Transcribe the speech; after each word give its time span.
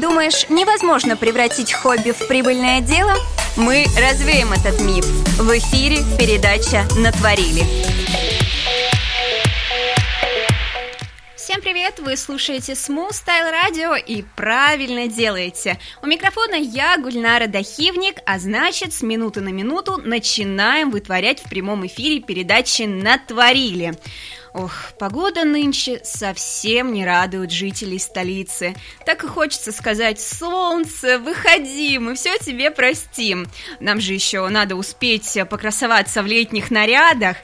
Думаешь, 0.00 0.50
невозможно 0.50 1.16
превратить 1.16 1.72
хобби 1.72 2.10
в 2.10 2.28
прибыльное 2.28 2.82
дело? 2.82 3.14
Мы 3.56 3.86
развеем 3.98 4.52
этот 4.52 4.78
миф. 4.82 5.06
В 5.38 5.50
эфире 5.56 5.98
передача 6.18 6.84
«Натворили». 6.98 7.62
Всем 11.34 11.62
привет! 11.62 11.98
Вы 12.00 12.18
слушаете 12.18 12.72
Smooth 12.72 13.12
Style 13.12 13.50
Radio 13.50 13.98
и 13.98 14.22
правильно 14.36 15.06
делаете. 15.08 15.78
У 16.02 16.06
микрофона 16.06 16.56
я, 16.56 16.98
Гульнара 16.98 17.46
Дахивник, 17.46 18.18
а 18.26 18.38
значит, 18.38 18.92
с 18.92 19.00
минуты 19.00 19.40
на 19.40 19.48
минуту 19.48 19.96
начинаем 19.96 20.90
вытворять 20.90 21.40
в 21.40 21.48
прямом 21.48 21.86
эфире 21.86 22.20
передачи 22.20 22.82
«Натворили». 22.82 23.94
Ох, 24.56 24.72
погода 24.98 25.44
нынче 25.44 26.00
совсем 26.02 26.94
не 26.94 27.04
радует 27.04 27.50
жителей 27.50 27.98
столицы. 27.98 28.74
Так 29.04 29.22
и 29.22 29.26
хочется 29.26 29.70
сказать, 29.70 30.18
солнце, 30.18 31.18
выходи, 31.18 31.98
мы 31.98 32.14
все 32.14 32.38
тебе 32.38 32.70
простим. 32.70 33.46
Нам 33.80 34.00
же 34.00 34.14
еще 34.14 34.48
надо 34.48 34.74
успеть 34.74 35.36
покрасоваться 35.50 36.22
в 36.22 36.26
летних 36.26 36.70
нарядах. 36.70 37.36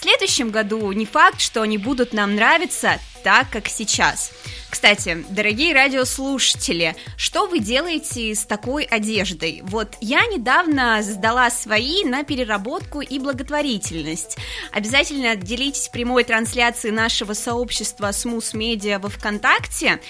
В 0.00 0.02
следующем 0.02 0.50
году 0.50 0.92
не 0.92 1.04
факт, 1.04 1.42
что 1.42 1.60
они 1.60 1.76
будут 1.76 2.14
нам 2.14 2.34
нравиться 2.34 2.98
так, 3.22 3.50
как 3.50 3.68
сейчас. 3.68 4.32
Кстати, 4.70 5.26
дорогие 5.28 5.74
радиослушатели, 5.74 6.96
что 7.18 7.46
вы 7.46 7.58
делаете 7.58 8.34
с 8.34 8.46
такой 8.46 8.84
одеждой? 8.84 9.60
Вот 9.62 9.96
я 10.00 10.24
недавно 10.24 11.02
сдала 11.02 11.50
свои 11.50 12.02
на 12.04 12.24
переработку 12.24 13.02
и 13.02 13.18
благотворительность. 13.18 14.38
Обязательно 14.72 15.36
делитесь 15.36 15.88
прямой 15.88 16.24
трансляцией 16.24 16.94
нашего 16.94 17.34
сообщества 17.34 18.08
Smooth 18.08 18.54
Media 18.54 18.98
во 18.98 19.10
ВКонтакте, 19.10 20.00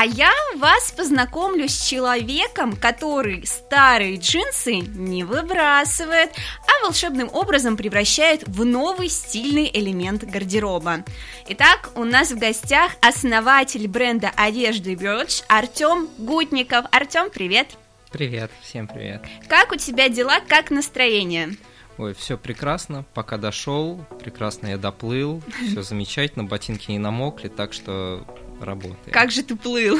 а 0.00 0.04
я 0.04 0.30
вас 0.58 0.92
познакомлю 0.92 1.68
с 1.68 1.88
человеком, 1.88 2.76
который 2.76 3.44
старые 3.44 4.14
джинсы 4.14 4.76
не 4.76 5.24
выбрасывает, 5.24 6.30
а 6.68 6.84
волшебным 6.84 7.28
образом 7.32 7.76
превращает 7.76 8.46
в 8.46 8.64
новый 8.64 9.08
стильный 9.08 9.68
элемент 9.74 10.22
гардероба. 10.22 11.02
Итак, 11.48 11.90
у 11.96 12.04
нас 12.04 12.30
в 12.30 12.38
гостях 12.38 12.92
основатель 13.00 13.88
бренда 13.88 14.30
одежды 14.36 14.94
Birch 14.94 15.42
Артем 15.48 16.08
Гутников. 16.16 16.86
Артем, 16.92 17.28
привет! 17.28 17.76
Привет, 18.12 18.52
всем 18.62 18.86
привет. 18.86 19.24
Как 19.48 19.72
у 19.72 19.76
тебя 19.76 20.08
дела, 20.08 20.38
как 20.46 20.70
настроение? 20.70 21.56
Ой, 21.96 22.14
все 22.14 22.38
прекрасно, 22.38 23.04
пока 23.14 23.36
дошел, 23.36 24.06
прекрасно 24.20 24.68
я 24.68 24.78
доплыл, 24.78 25.42
все 25.66 25.82
замечательно, 25.82 26.44
ботинки 26.44 26.92
не 26.92 27.00
намокли, 27.00 27.48
так 27.48 27.72
что 27.72 28.24
работает. 28.60 29.12
Как 29.12 29.30
же 29.30 29.42
ты 29.42 29.56
плыл? 29.56 29.98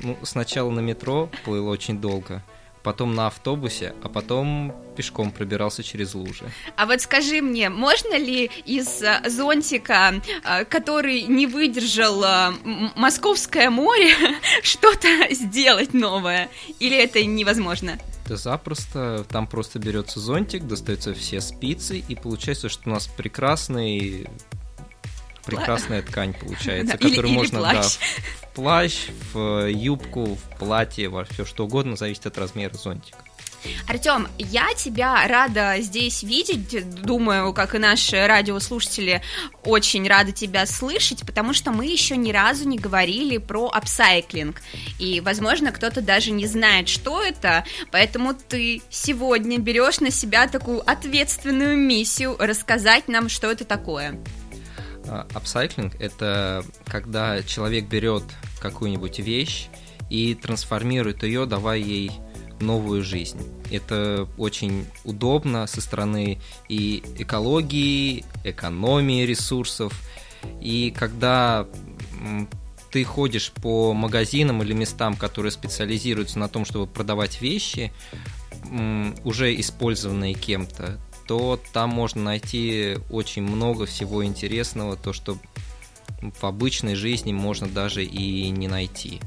Ну, 0.00 0.18
сначала 0.22 0.70
на 0.70 0.80
метро 0.80 1.30
плыл 1.44 1.66
очень 1.68 1.98
долго, 1.98 2.42
потом 2.82 3.14
на 3.14 3.28
автобусе, 3.28 3.94
а 4.02 4.08
потом 4.08 4.74
пешком 4.96 5.30
пробирался 5.32 5.82
через 5.82 6.14
лужи. 6.14 6.44
А 6.76 6.86
вот 6.86 7.00
скажи 7.00 7.40
мне, 7.40 7.70
можно 7.70 8.16
ли 8.16 8.50
из 8.66 9.02
э, 9.02 9.22
зонтика, 9.28 10.20
э, 10.44 10.64
который 10.66 11.22
не 11.22 11.46
выдержал 11.46 12.22
э, 12.22 12.52
Московское 12.94 13.70
море, 13.70 14.14
что-то 14.62 15.08
сделать 15.30 15.94
новое? 15.94 16.50
Или 16.78 17.02
это 17.02 17.24
невозможно? 17.24 17.98
Да 18.28 18.36
запросто, 18.36 19.24
там 19.28 19.46
просто 19.46 19.78
берется 19.78 20.20
зонтик, 20.20 20.66
достаются 20.66 21.12
все 21.14 21.40
спицы, 21.40 21.98
и 21.98 22.14
получается, 22.14 22.68
что 22.68 22.88
у 22.88 22.92
нас 22.92 23.06
прекрасный 23.06 24.28
прекрасная 25.46 26.02
ткань 26.02 26.34
получается, 26.34 26.96
которую 26.98 27.32
можно 27.32 27.60
да, 27.60 27.82
в 27.82 28.54
плащ, 28.54 29.08
в 29.32 29.68
юбку, 29.68 30.36
в 30.36 30.58
платье, 30.58 31.08
во 31.08 31.24
все 31.24 31.44
что 31.44 31.64
угодно, 31.64 31.96
зависит 31.96 32.26
от 32.26 32.38
размера 32.38 32.74
зонтика. 32.74 33.18
Артем, 33.86 34.28
я 34.38 34.74
тебя 34.74 35.26
рада 35.26 35.76
здесь 35.80 36.22
видеть. 36.22 37.02
Думаю, 37.02 37.52
как 37.52 37.74
и 37.74 37.78
наши 37.78 38.26
радиослушатели, 38.26 39.22
очень 39.64 40.06
рады 40.08 40.32
тебя 40.32 40.66
слышать, 40.66 41.24
потому 41.26 41.52
что 41.52 41.70
мы 41.70 41.86
еще 41.86 42.16
ни 42.16 42.32
разу 42.32 42.68
не 42.68 42.78
говорили 42.78 43.38
про 43.38 43.68
апсайклинг. 43.68 44.60
И, 44.98 45.20
возможно, 45.20 45.72
кто-то 45.72 46.00
даже 46.00 46.30
не 46.30 46.46
знает, 46.46 46.88
что 46.88 47.22
это, 47.22 47.64
поэтому 47.90 48.34
ты 48.34 48.82
сегодня 48.90 49.58
берешь 49.58 50.00
на 50.00 50.10
себя 50.10 50.46
такую 50.48 50.88
ответственную 50.88 51.76
миссию 51.76 52.36
рассказать 52.38 53.08
нам, 53.08 53.28
что 53.28 53.50
это 53.50 53.64
такое. 53.64 54.18
Апсайклинг– 55.08 55.94
это 56.00 56.64
когда 56.86 57.42
человек 57.42 57.86
берет 57.88 58.24
какую-нибудь 58.60 59.18
вещь 59.18 59.68
и 60.10 60.34
трансформирует 60.34 61.22
ее, 61.22 61.46
давая 61.46 61.78
ей 61.78 62.10
новую 62.60 63.02
жизнь. 63.02 63.40
Это 63.70 64.28
очень 64.38 64.86
удобно 65.04 65.66
со 65.66 65.80
стороны 65.80 66.40
и 66.68 67.02
экологии, 67.18 68.24
экономии 68.44 69.24
ресурсов. 69.24 69.92
И 70.60 70.94
когда 70.96 71.66
ты 72.90 73.02
ходишь 73.04 73.50
по 73.50 73.92
магазинам 73.92 74.62
или 74.62 74.72
местам, 74.72 75.16
которые 75.16 75.50
специализируются 75.50 76.38
на 76.38 76.48
том, 76.48 76.64
чтобы 76.64 76.86
продавать 76.86 77.40
вещи, 77.40 77.92
уже 79.24 79.58
использованные 79.60 80.34
кем-то, 80.34 80.98
то 81.26 81.60
там 81.72 81.90
можно 81.90 82.22
найти 82.22 82.98
очень 83.10 83.42
много 83.42 83.86
всего 83.86 84.24
интересного, 84.24 84.96
то, 84.96 85.12
что 85.12 85.38
в 86.20 86.44
обычной 86.44 86.94
жизни 86.94 87.32
можно 87.32 87.68
даже 87.68 88.04
и 88.04 88.48
не 88.50 88.68
найти. 88.68 89.20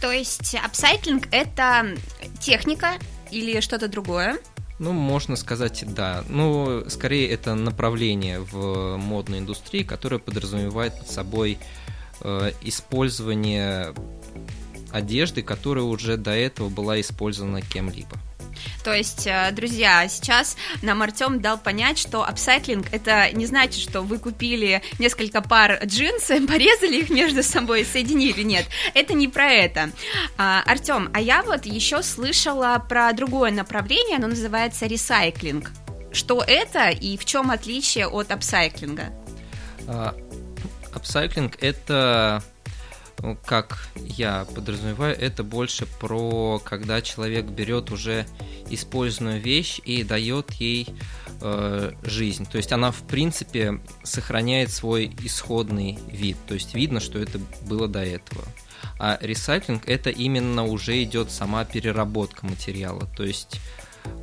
То 0.00 0.12
есть 0.12 0.54
апсайклинг– 0.54 1.28
это 1.32 1.96
техника 2.40 2.94
или 3.30 3.60
что-то 3.60 3.88
другое? 3.88 4.38
Ну, 4.78 4.92
можно 4.92 5.34
сказать, 5.34 5.84
да. 5.92 6.24
Ну, 6.28 6.84
скорее, 6.88 7.28
это 7.28 7.54
направление 7.54 8.40
в 8.40 8.96
модной 8.96 9.40
индустрии, 9.40 9.82
которое 9.82 10.18
подразумевает 10.18 10.96
под 10.96 11.10
собой 11.10 11.58
э, 12.20 12.52
использование 12.62 13.92
одежды, 14.92 15.42
которая 15.42 15.84
уже 15.84 16.16
до 16.16 16.30
этого 16.30 16.68
была 16.68 17.00
использована 17.00 17.60
кем-либо. 17.60 18.16
То 18.84 18.92
есть, 18.92 19.26
э, 19.26 19.50
друзья, 19.52 20.06
сейчас 20.08 20.56
нам 20.82 21.02
Артем 21.02 21.40
дал 21.40 21.58
понять, 21.58 21.98
что 21.98 22.24
апсайклинг 22.24 22.86
это 22.92 23.30
не 23.32 23.46
значит, 23.46 23.80
что 23.80 24.02
вы 24.02 24.18
купили 24.18 24.82
несколько 24.98 25.42
пар 25.42 25.84
джинсы, 25.84 26.40
порезали 26.46 26.96
их 26.96 27.10
между 27.10 27.42
собой 27.42 27.82
и 27.82 27.84
соединили. 27.84 28.42
Нет, 28.42 28.66
это 28.94 29.14
не 29.14 29.28
про 29.28 29.50
это. 29.50 29.90
А, 30.36 30.62
Артем, 30.66 31.10
а 31.12 31.20
я 31.20 31.42
вот 31.42 31.66
еще 31.66 32.02
слышала 32.02 32.84
про 32.88 33.12
другое 33.12 33.50
направление, 33.50 34.16
оно 34.16 34.28
называется 34.28 34.86
ресайклинг. 34.86 35.70
Что 36.12 36.42
это 36.46 36.88
и 36.88 37.16
в 37.16 37.24
чем 37.24 37.50
отличие 37.50 38.08
от 38.08 38.32
апсайклинга? 38.32 39.12
Апсайклинг 40.94 41.56
это 41.60 42.42
ну, 42.42 42.57
как 43.44 43.88
я 43.96 44.46
подразумеваю, 44.54 45.16
это 45.18 45.42
больше 45.42 45.86
про 45.86 46.60
когда 46.64 47.00
человек 47.02 47.46
берет 47.46 47.90
уже 47.90 48.26
использованную 48.70 49.40
вещь 49.40 49.80
и 49.84 50.04
дает 50.04 50.52
ей 50.54 50.88
э, 51.40 51.92
жизнь. 52.02 52.46
То 52.46 52.58
есть 52.58 52.72
она, 52.72 52.90
в 52.90 53.02
принципе, 53.02 53.80
сохраняет 54.02 54.70
свой 54.70 55.12
исходный 55.22 55.98
вид. 56.10 56.36
То 56.46 56.54
есть 56.54 56.74
видно, 56.74 57.00
что 57.00 57.18
это 57.18 57.40
было 57.66 57.88
до 57.88 58.04
этого. 58.04 58.44
А 58.98 59.18
ресайклинг 59.20 59.88
это 59.88 60.10
именно 60.10 60.64
уже 60.64 61.02
идет 61.02 61.30
сама 61.30 61.64
переработка 61.64 62.46
материала. 62.46 63.08
То 63.16 63.24
есть 63.24 63.60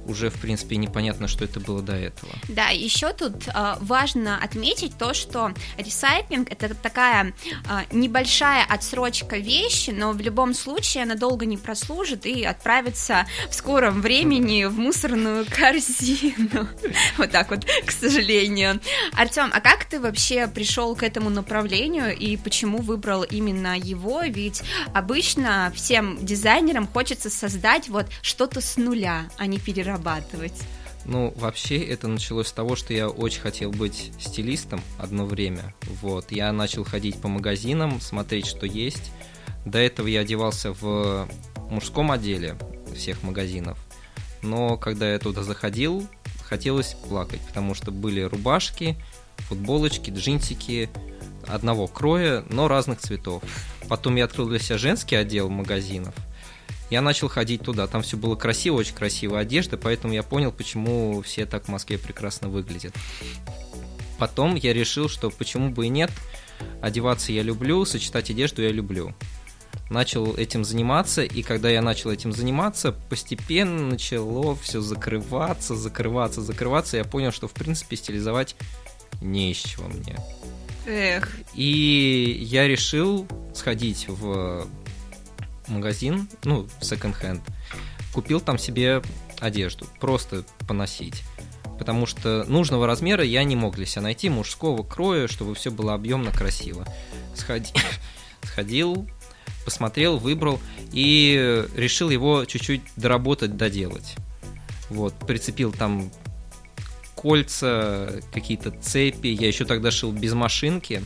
уже, 0.08 0.30
в 0.30 0.40
принципе, 0.40 0.78
непонятно, 0.78 1.28
что 1.28 1.46
это 1.46 1.60
было 1.60 1.82
до 1.82 1.94
этого. 1.94 2.32
Да, 2.48 2.70
еще 2.70 3.12
тут 3.14 3.48
э, 3.48 3.76
важно 3.80 4.38
отметить 4.42 4.98
то, 4.98 5.14
что 5.14 5.52
ресайклинг 5.78 6.52
это 6.52 6.74
такая 6.76 7.34
э, 7.70 7.82
небольшая 7.92 8.64
отсрочка 8.66 9.38
вещи, 9.38 9.90
но 9.90 10.12
в 10.12 10.22
любом 10.22 10.54
случае 10.54 11.04
она 11.04 11.16
долго 11.16 11.46
не 11.46 11.58
прослужит 11.58 12.26
и 12.26 12.44
отправится 12.44 13.26
в 13.50 13.56
скором 13.56 14.02
времени 14.02 14.66
в 14.66 14.78
мусорную 14.78 15.46
корзину. 15.50 16.68
Вот 17.18 17.32
так 17.32 17.50
вот, 17.50 17.66
к 17.86 17.92
сожалению. 17.92 18.80
Артем, 19.14 19.50
а 19.54 19.62
как 19.62 19.86
ты 19.86 20.00
вообще 20.00 20.48
пришел 20.48 20.96
к 20.96 21.04
этому 21.04 21.30
направлению 21.30 22.16
и 22.16 22.38
почему 22.38 22.80
выбрал 22.80 23.24
именно 23.24 23.78
его? 23.78 24.22
Ведь 24.22 24.62
обычно 24.94 25.72
всем 25.76 26.24
дизайнерам 26.24 26.88
хочется 26.88 27.30
создать 27.30 27.90
вот 27.90 28.08
что-то 28.22 28.62
с 28.62 28.78
нуля, 28.78 29.26
а 29.38 29.48
не 29.48 29.58
перерабатывать? 29.66 30.62
Ну, 31.06 31.34
вообще, 31.36 31.78
это 31.78 32.08
началось 32.08 32.48
с 32.48 32.52
того, 32.52 32.76
что 32.76 32.94
я 32.94 33.10
очень 33.10 33.42
хотел 33.42 33.72
быть 33.72 34.12
стилистом 34.20 34.82
одно 34.98 35.26
время. 35.26 35.76
Вот, 36.02 36.32
я 36.32 36.52
начал 36.52 36.84
ходить 36.84 37.22
по 37.22 37.28
магазинам, 37.28 38.02
смотреть, 38.02 38.48
что 38.48 38.66
есть. 38.66 39.12
До 39.66 39.78
этого 39.78 40.08
я 40.08 40.22
одевался 40.22 40.74
в 40.74 41.28
мужском 41.70 42.12
отделе 42.12 42.56
всех 42.96 43.22
магазинов. 43.24 43.78
Но 44.42 44.78
когда 44.78 45.12
я 45.12 45.20
туда 45.20 45.44
заходил, 45.44 46.08
хотелось 46.44 46.96
плакать, 47.08 47.42
потому 47.42 47.76
что 47.76 47.92
были 47.92 48.22
рубашки, 48.22 48.96
футболочки, 49.38 50.12
джинсики, 50.12 50.90
одного 51.48 51.88
кроя, 51.88 52.44
но 52.50 52.68
разных 52.68 53.00
цветов. 53.00 53.44
Потом 53.88 54.16
я 54.16 54.26
открыл 54.26 54.48
для 54.48 54.60
себя 54.60 54.78
женский 54.78 55.16
отдел 55.16 55.50
магазинов. 55.50 56.16
Я 56.90 57.02
начал 57.02 57.28
ходить 57.28 57.62
туда, 57.62 57.88
там 57.88 58.04
все 58.04 58.16
было 58.16 58.36
красиво, 58.36 58.76
очень 58.76 58.94
красивая 58.94 59.42
одежда, 59.42 59.78
поэтому 59.78 60.14
я 60.14 60.24
понял, 60.24 60.52
почему 60.52 61.22
все 61.22 61.46
так 61.46 61.66
в 61.66 61.68
Москве 61.70 61.98
прекрасно 61.98 62.48
выглядят. 62.48 62.94
Потом 64.20 64.56
я 64.56 64.74
решил, 64.74 65.10
что 65.10 65.30
почему 65.30 65.72
бы 65.72 65.88
и 65.88 65.90
нет, 65.90 66.12
одеваться 66.82 67.32
я 67.32 67.42
люблю, 67.42 67.84
сочетать 67.86 68.30
одежду 68.30 68.62
я 68.62 68.70
люблю. 68.70 69.14
Начал 69.90 70.36
этим 70.36 70.64
заниматься, 70.64 71.24
и 71.24 71.44
когда 71.44 71.70
я 71.70 71.82
начал 71.82 72.10
этим 72.10 72.32
заниматься, 72.32 72.92
постепенно 72.92 73.90
начало 73.90 74.56
все 74.56 74.82
закрываться, 74.82 75.76
закрываться, 75.76 76.42
закрываться. 76.42 76.98
Я 76.98 77.04
понял, 77.04 77.32
что 77.32 77.48
в 77.48 77.52
принципе 77.52 77.96
стилизовать 77.96 78.56
не 79.22 79.52
из 79.52 79.58
чего 79.58 79.88
мне. 79.88 80.18
Эх. 80.88 81.36
И 81.54 82.38
я 82.42 82.68
решил 82.68 83.28
сходить 83.54 84.06
в 84.08 84.68
магазин, 85.68 86.28
ну, 86.44 86.68
секонд-хенд, 86.82 87.42
купил 88.14 88.40
там 88.40 88.58
себе 88.58 89.02
одежду, 89.40 89.86
просто 90.00 90.44
поносить. 90.68 91.24
Потому 91.78 92.06
что 92.06 92.46
нужного 92.46 92.88
размера 92.88 93.24
я 93.24 93.44
не 93.44 93.56
мог 93.56 93.76
для 93.76 93.86
себя 93.86 94.04
найти, 94.04 94.30
мужского 94.30 94.84
кроя, 94.84 95.28
чтобы 95.28 95.56
все 95.56 95.72
было 95.72 95.94
объемно 95.94 96.32
красиво. 96.32 96.88
Сходи... 97.34 97.74
Сходил, 98.44 99.10
посмотрел, 99.66 100.18
выбрал 100.18 100.60
и 100.94 101.66
решил 101.76 102.10
его 102.10 102.46
чуть-чуть 102.46 102.84
доработать, 102.96 103.58
доделать. 103.58 104.16
Вот, 104.90 105.16
прицепил 105.26 105.72
там 105.72 106.12
кольца, 107.16 108.22
какие-то 108.34 108.72
цепи. 108.72 109.28
Я 109.28 109.48
еще 109.48 109.66
тогда 109.66 109.90
шил 109.90 110.12
без 110.12 110.34
машинки. 110.34 111.04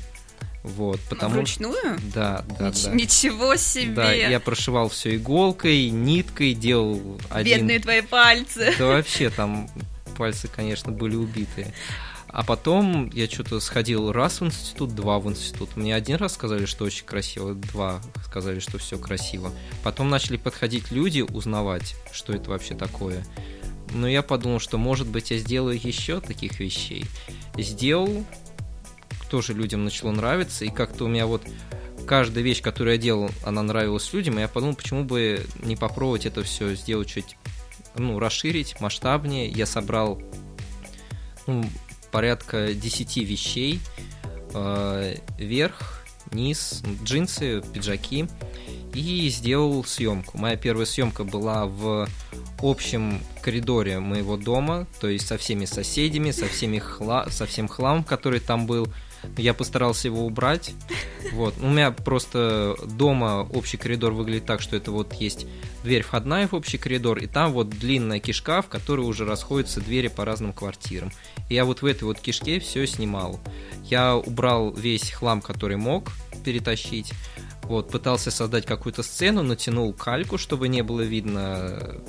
Вот, 0.63 0.99
потому 1.09 1.35
Вручную? 1.35 1.99
Да, 2.13 2.43
да, 2.59 2.69
Нич- 2.69 2.85
да. 2.85 2.93
Ничего 2.93 3.55
себе! 3.55 3.93
Да, 3.93 4.11
я 4.11 4.39
прошивал 4.39 4.89
все 4.89 5.15
иголкой, 5.15 5.89
ниткой, 5.89 6.53
делал 6.53 7.19
один... 7.29 7.59
Бедные 7.59 7.79
твои 7.79 8.01
пальцы. 8.01 8.73
Да 8.77 8.87
вообще 8.87 9.29
там 9.29 9.69
пальцы, 10.17 10.49
конечно, 10.53 10.91
были 10.91 11.15
убитые. 11.15 11.73
А 12.27 12.43
потом 12.43 13.09
я 13.11 13.27
что-то 13.27 13.59
сходил 13.59 14.11
раз 14.11 14.41
в 14.41 14.45
институт, 14.45 14.93
два 14.93 15.17
в 15.19 15.27
институт. 15.29 15.75
Мне 15.75 15.95
один 15.95 16.17
раз 16.17 16.33
сказали, 16.33 16.65
что 16.65 16.85
очень 16.85 17.05
красиво, 17.05 17.55
два 17.55 18.01
сказали, 18.25 18.59
что 18.59 18.77
все 18.77 18.99
красиво. 18.99 19.51
Потом 19.81 20.09
начали 20.09 20.37
подходить 20.37 20.91
люди, 20.91 21.21
узнавать, 21.21 21.95
что 22.11 22.33
это 22.33 22.51
вообще 22.51 22.75
такое. 22.75 23.25
Но 23.91 24.07
я 24.07 24.21
подумал, 24.21 24.59
что 24.59 24.77
может 24.77 25.07
быть 25.07 25.31
я 25.31 25.37
сделаю 25.37 25.79
еще 25.81 26.21
таких 26.21 26.59
вещей. 26.59 27.05
Сделал, 27.57 28.23
тоже 29.29 29.53
людям 29.53 29.83
начало 29.83 30.11
нравиться, 30.11 30.65
и 30.65 30.69
как-то 30.69 31.05
у 31.05 31.07
меня 31.07 31.25
вот 31.25 31.43
каждая 32.05 32.43
вещь, 32.43 32.61
которую 32.61 32.95
я 32.95 33.01
делал, 33.01 33.29
она 33.43 33.61
нравилась 33.61 34.11
людям, 34.13 34.37
и 34.37 34.41
я 34.41 34.47
подумал, 34.47 34.75
почему 34.75 35.03
бы 35.03 35.45
не 35.61 35.75
попробовать 35.75 36.25
это 36.25 36.43
все 36.43 36.73
сделать 36.75 37.07
чуть, 37.07 37.37
ну, 37.95 38.19
расширить, 38.19 38.79
масштабнее. 38.81 39.47
Я 39.47 39.65
собрал 39.65 40.21
ну, 41.45 41.65
порядка 42.11 42.73
10 42.73 43.17
вещей, 43.17 43.79
э, 44.53 45.15
верх, 45.37 46.03
низ, 46.31 46.83
джинсы, 47.03 47.61
пиджаки, 47.73 48.27
и 48.93 49.29
сделал 49.29 49.83
съемку. 49.83 50.37
Моя 50.37 50.55
первая 50.57 50.85
съемка 50.85 51.23
была 51.23 51.65
в 51.65 52.07
общем 52.61 53.21
коридоре 53.41 53.99
моего 53.99 54.37
дома, 54.37 54.87
то 54.99 55.07
есть 55.07 55.27
со 55.27 55.37
всеми 55.37 55.65
соседями, 55.65 56.31
со, 56.31 56.47
всеми 56.47 56.79
хла... 56.79 57.27
со 57.29 57.45
всем 57.45 57.67
хламом, 57.67 58.03
который 58.03 58.39
там 58.39 58.65
был. 58.65 58.87
Я 59.37 59.53
постарался 59.53 60.07
его 60.07 60.25
убрать. 60.25 60.71
Вот. 61.33 61.55
У 61.61 61.67
меня 61.67 61.91
просто 61.91 62.75
дома 62.85 63.47
общий 63.51 63.77
коридор 63.77 64.13
выглядит 64.13 64.45
так, 64.45 64.61
что 64.61 64.75
это 64.75 64.91
вот 64.91 65.13
есть 65.13 65.45
дверь 65.83 66.03
входная 66.03 66.47
в 66.47 66.53
общий 66.53 66.77
коридор, 66.77 67.19
и 67.19 67.27
там 67.27 67.51
вот 67.53 67.69
длинная 67.69 68.19
кишка, 68.19 68.61
в 68.61 68.67
которой 68.67 69.01
уже 69.01 69.25
расходятся 69.25 69.81
двери 69.81 70.07
по 70.07 70.25
разным 70.25 70.53
квартирам. 70.53 71.11
И 71.49 71.55
я 71.55 71.65
вот 71.65 71.81
в 71.81 71.85
этой 71.85 72.03
вот 72.03 72.19
кишке 72.19 72.59
все 72.59 72.85
снимал. 72.87 73.39
Я 73.85 74.15
убрал 74.15 74.71
весь 74.71 75.11
хлам, 75.11 75.41
который 75.41 75.77
мог 75.77 76.11
перетащить. 76.43 77.13
Вот, 77.63 77.91
пытался 77.91 78.31
создать 78.31 78.65
какую-то 78.65 79.03
сцену, 79.03 79.43
натянул 79.43 79.93
кальку, 79.93 80.37
чтобы 80.37 80.67
не 80.67 80.81
было 80.81 81.01
видно 81.01 82.01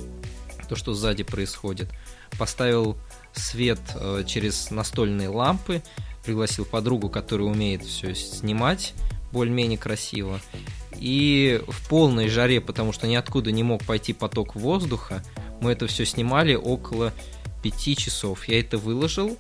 то, 0.69 0.77
что 0.77 0.95
сзади 0.95 1.23
происходит. 1.23 1.91
Поставил 2.39 2.97
свет 3.33 3.81
э, 3.97 4.23
через 4.27 4.71
настольные 4.71 5.29
лампы, 5.29 5.83
пригласил 6.25 6.65
подругу, 6.65 7.09
которая 7.09 7.49
умеет 7.49 7.83
все 7.83 8.15
снимать 8.15 8.95
более-менее 9.33 9.79
красиво. 9.79 10.41
И 10.97 11.63
в 11.67 11.89
полной 11.89 12.29
жаре, 12.29 12.61
потому 12.61 12.93
что 12.93 13.07
ниоткуда 13.07 13.53
не 13.53 13.63
мог 13.63 13.85
пойти 13.85 14.13
поток 14.13 14.55
воздуха, 14.55 15.23
мы 15.61 15.73
это 15.73 15.87
все 15.87 16.05
снимали 16.05 16.55
около 16.55 17.13
пяти 17.63 17.97
часов. 17.97 18.49
Я 18.49 18.61
это 18.61 18.79
выложил, 18.79 19.39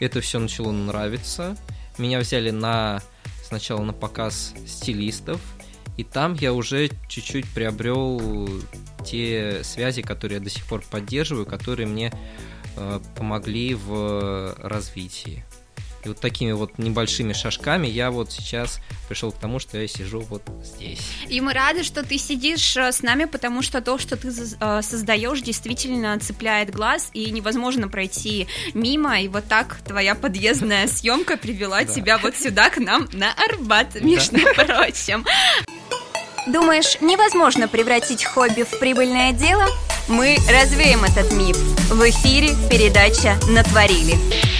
это 0.00 0.20
все 0.20 0.38
начало 0.38 0.72
нравиться. 0.72 1.56
Меня 1.98 2.18
взяли 2.20 2.50
на 2.50 3.02
сначала 3.44 3.82
на 3.82 3.92
показ 3.92 4.54
стилистов, 4.66 5.40
и 5.96 6.04
там 6.04 6.34
я 6.34 6.52
уже 6.52 6.90
чуть-чуть 7.08 7.48
приобрел 7.48 8.48
те 9.04 9.62
связи, 9.62 10.02
которые 10.02 10.38
я 10.38 10.44
до 10.44 10.50
сих 10.50 10.66
пор 10.66 10.82
поддерживаю, 10.90 11.46
которые 11.46 11.86
мне 11.86 12.12
э, 12.76 13.00
помогли 13.16 13.74
в 13.74 14.54
развитии. 14.58 15.44
И 16.06 16.08
вот 16.08 16.20
такими 16.20 16.52
вот 16.52 16.78
небольшими 16.78 17.32
шажками 17.32 17.88
я 17.88 18.12
вот 18.12 18.30
сейчас 18.30 18.78
пришел 19.08 19.32
к 19.32 19.40
тому, 19.40 19.58
что 19.58 19.76
я 19.76 19.88
сижу 19.88 20.20
вот 20.20 20.40
здесь. 20.62 21.00
И 21.28 21.40
мы 21.40 21.52
рады, 21.52 21.82
что 21.82 22.04
ты 22.04 22.16
сидишь 22.16 22.76
э, 22.76 22.92
с 22.92 23.02
нами, 23.02 23.24
потому 23.24 23.60
что 23.60 23.80
то, 23.80 23.98
что 23.98 24.16
ты 24.16 24.28
э, 24.28 24.82
создаешь, 24.82 25.40
действительно 25.40 26.16
цепляет 26.20 26.70
глаз, 26.70 27.10
и 27.12 27.28
невозможно 27.32 27.88
пройти 27.88 28.46
мимо. 28.72 29.20
И 29.20 29.26
вот 29.26 29.46
так 29.48 29.78
твоя 29.84 30.14
подъездная 30.14 30.86
съемка 30.86 31.36
привела 31.36 31.84
тебя 31.84 32.18
вот 32.18 32.36
сюда, 32.36 32.70
к 32.70 32.78
нам, 32.78 33.08
на 33.12 33.32
Арбат, 33.32 34.00
между 34.00 34.38
прочим. 34.54 35.26
Думаешь, 36.46 37.00
невозможно 37.00 37.66
превратить 37.66 38.24
хобби 38.24 38.62
в 38.62 38.78
прибыльное 38.78 39.32
дело? 39.32 39.66
Мы 40.06 40.36
развеем 40.48 41.02
этот 41.02 41.32
миф. 41.32 41.56
В 41.90 42.00
эфире 42.08 42.50
передача 42.70 43.34
«Натворили». 43.48 44.55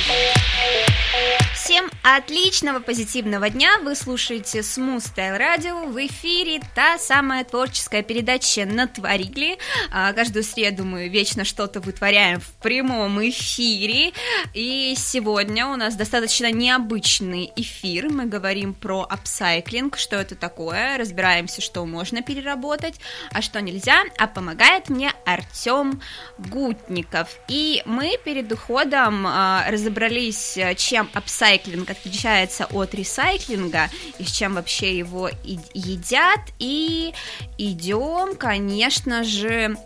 Всем 1.66 1.90
отличного 2.04 2.78
позитивного 2.78 3.50
дня! 3.50 3.80
Вы 3.82 3.96
слушаете 3.96 4.60
Smooth 4.60 4.98
Style 4.98 5.36
Radio. 5.36 5.90
В 5.90 6.06
эфире 6.06 6.60
та 6.76 6.96
самая 6.96 7.42
творческая 7.42 8.04
передача 8.04 8.64
«Натворили». 8.64 9.58
А, 9.90 10.12
каждую 10.12 10.44
среду 10.44 10.84
мы 10.84 11.08
вечно 11.08 11.44
что-то 11.44 11.80
вытворяем 11.80 12.38
в 12.38 12.52
прямом 12.62 13.20
эфире. 13.28 14.12
И 14.54 14.94
сегодня 14.96 15.66
у 15.66 15.74
нас 15.74 15.96
достаточно 15.96 16.52
необычный 16.52 17.50
эфир. 17.56 18.10
Мы 18.12 18.26
говорим 18.26 18.72
про 18.72 19.02
апсайклинг, 19.02 19.98
что 19.98 20.14
это 20.14 20.36
такое, 20.36 20.96
разбираемся, 20.98 21.60
что 21.60 21.84
можно 21.84 22.22
переработать, 22.22 23.00
а 23.32 23.42
что 23.42 23.60
нельзя. 23.60 24.04
А 24.18 24.28
помогает 24.28 24.88
мне 24.88 25.12
Артем 25.24 26.00
Гутников. 26.38 27.28
И 27.48 27.82
мы 27.86 28.18
перед 28.24 28.52
уходом 28.52 29.26
а, 29.26 29.66
разобрались, 29.68 30.56
чем 30.76 31.10
апсайклинг 31.12 31.55
апсайклинг 31.56 31.90
отличается 31.90 32.66
от 32.66 32.94
ресайклинга 32.94 33.90
и 34.18 34.24
с 34.24 34.30
чем 34.30 34.54
вообще 34.54 34.96
его 34.96 35.30
едят. 35.42 36.40
И 36.58 37.12
идем, 37.58 38.36
конечно 38.36 39.24
же, 39.24 39.76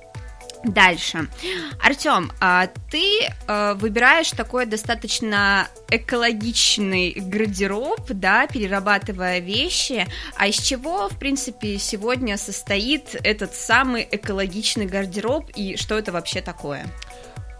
Дальше. 0.62 1.26
Артем, 1.82 2.32
а 2.38 2.68
ты 2.90 3.22
э, 3.48 3.74
выбираешь 3.76 4.30
такой 4.32 4.66
достаточно 4.66 5.68
экологичный 5.90 7.14
гардероб, 7.16 8.10
да, 8.10 8.46
перерабатывая 8.46 9.38
вещи. 9.38 10.06
А 10.36 10.48
из 10.48 10.56
чего, 10.56 11.08
в 11.08 11.18
принципе, 11.18 11.78
сегодня 11.78 12.36
состоит 12.36 13.16
этот 13.24 13.54
самый 13.54 14.06
экологичный 14.10 14.84
гардероб 14.84 15.50
и 15.56 15.78
что 15.78 15.98
это 15.98 16.12
вообще 16.12 16.42
такое? 16.42 16.84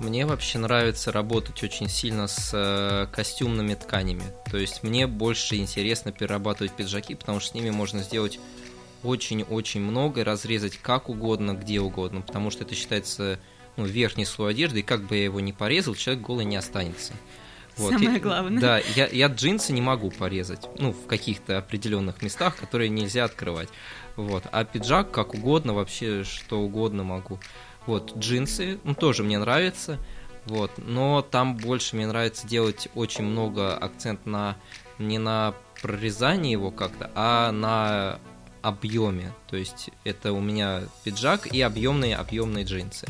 Мне 0.01 0.25
вообще 0.25 0.59
нравится 0.59 1.13
работать 1.13 1.63
очень 1.63 1.87
сильно 1.87 2.27
с 2.27 2.53
э, 2.55 3.07
костюмными 3.13 3.75
тканями. 3.75 4.25
То 4.51 4.57
есть 4.57 4.83
мне 4.83 5.07
больше 5.07 5.57
интересно 5.57 6.11
перерабатывать 6.11 6.73
пиджаки, 6.73 7.15
потому 7.15 7.39
что 7.39 7.51
с 7.51 7.55
ними 7.55 7.69
можно 7.69 8.03
сделать 8.03 8.41
очень-очень 9.03 9.83
много, 9.83 10.25
разрезать 10.25 10.79
как 10.79 11.11
угодно, 11.11 11.53
где 11.53 11.81
угодно, 11.81 12.23
потому 12.23 12.51
что 12.51 12.65
это 12.65 12.75
считается 12.75 13.39
ну, 13.77 13.85
верхний 13.85 14.25
слой 14.25 14.53
одежды, 14.53 14.81
и 14.81 14.83
как 14.83 15.05
бы 15.05 15.17
я 15.17 15.25
его 15.25 15.41
ни 15.41 15.53
порезал, 15.53 15.95
человек 15.95 16.25
голый 16.25 16.47
не 16.47 16.57
останется. 16.57 17.13
Вот. 17.77 17.93
Самое 17.93 18.17
и, 18.17 18.21
главное. 18.21 18.61
Да, 18.61 18.79
я, 18.97 19.07
я 19.07 19.27
джинсы 19.29 19.73
не 19.73 19.83
могу 19.83 20.11
порезать, 20.11 20.67
ну, 20.79 20.93
в 20.93 21.07
каких-то 21.07 21.59
определенных 21.59 22.23
местах, 22.23 22.57
которые 22.57 22.89
нельзя 22.89 23.25
открывать. 23.25 23.69
Вот. 24.17 24.45
А 24.51 24.65
пиджак 24.65 25.11
как 25.11 25.35
угодно, 25.35 25.75
вообще 25.75 26.25
что 26.25 26.61
угодно 26.61 27.05
могу. 27.05 27.39
Вот, 27.87 28.17
джинсы, 28.17 28.79
ну, 28.85 28.95
тоже 28.95 29.23
мне 29.23 29.39
нравится, 29.39 29.99
вот, 30.45 30.73
но 30.77 31.23
там 31.23 31.57
больше 31.57 31.97
мне 31.97 32.07
нравится 32.07 32.47
делать 32.47 32.89
очень 32.95 33.25
много 33.25 33.77
акцент 33.77 34.27
на 34.27 34.57
не 34.99 35.19
на 35.19 35.55
прорезании 35.81 36.53
его 36.53 36.71
как-то, 36.71 37.11
а 37.15 37.51
на 37.53 38.19
объеме. 38.63 39.33
То 39.49 39.57
есть 39.57 39.91
это 40.05 40.33
у 40.33 40.41
меня 40.41 40.83
пиджак 41.05 41.47
и 41.47 41.61
объемные 41.63 42.17
объемные 42.17 42.65
джинсы. 42.65 43.07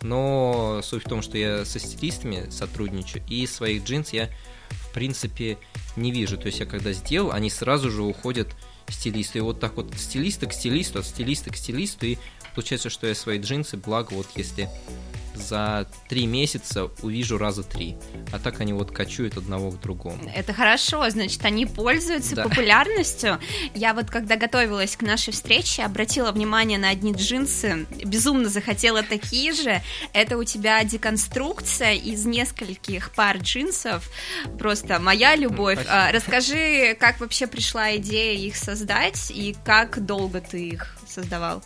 Но 0.00 0.80
суть 0.82 1.04
в 1.04 1.08
том, 1.08 1.22
что 1.22 1.38
я 1.38 1.64
со 1.64 1.78
стилистами 1.78 2.50
сотрудничаю, 2.50 3.22
и 3.28 3.46
своих 3.46 3.84
джинс 3.84 4.12
я, 4.12 4.28
в 4.70 4.92
принципе, 4.92 5.58
не 5.96 6.10
вижу. 6.10 6.36
То 6.36 6.46
есть 6.46 6.60
я 6.60 6.66
когда 6.66 6.92
сделал, 6.92 7.32
они 7.32 7.50
сразу 7.50 7.90
же 7.90 8.02
уходят 8.02 8.48
стилисту. 8.88 9.38
И 9.38 9.42
вот 9.42 9.60
так 9.60 9.76
вот 9.76 9.94
стилиста 9.96 10.46
к 10.46 10.52
стилисту, 10.52 10.98
от 10.98 11.06
стилиста 11.06 11.50
к 11.50 11.56
стилисту. 11.56 12.06
И 12.06 12.18
получается, 12.54 12.90
что 12.90 13.06
я 13.06 13.14
свои 13.14 13.38
джинсы, 13.38 13.76
благо 13.76 14.12
вот 14.12 14.26
если 14.36 14.68
за 15.34 15.86
три 16.08 16.26
месяца 16.26 16.90
увижу 17.02 17.38
раза 17.38 17.62
три. 17.62 17.96
А 18.32 18.38
так 18.38 18.60
они 18.60 18.72
вот 18.72 18.90
качуют 18.90 19.36
одного 19.36 19.70
к 19.70 19.80
другому. 19.80 20.18
Это 20.34 20.52
хорошо, 20.52 21.08
значит, 21.10 21.44
они 21.44 21.66
пользуются 21.66 22.36
да. 22.36 22.44
популярностью. 22.44 23.38
Я 23.74 23.94
вот 23.94 24.10
когда 24.10 24.36
готовилась 24.36 24.96
к 24.96 25.02
нашей 25.02 25.32
встрече, 25.32 25.82
обратила 25.82 26.32
внимание 26.32 26.78
на 26.78 26.90
одни 26.90 27.12
джинсы, 27.12 27.86
безумно 28.04 28.48
захотела 28.48 29.02
такие 29.02 29.52
же. 29.52 29.82
Это 30.12 30.36
у 30.36 30.44
тебя 30.44 30.82
деконструкция 30.84 31.94
из 31.94 32.24
нескольких 32.26 33.10
пар 33.12 33.38
джинсов. 33.38 34.08
Просто 34.58 34.98
моя 34.98 35.36
любовь. 35.36 35.80
Спасибо. 35.82 36.12
Расскажи, 36.12 36.96
как 36.98 37.20
вообще 37.20 37.46
пришла 37.46 37.96
идея 37.96 38.38
их 38.38 38.56
создать 38.56 39.30
и 39.30 39.56
как 39.64 40.04
долго 40.04 40.40
ты 40.40 40.68
их 40.68 40.96
создавал? 41.06 41.62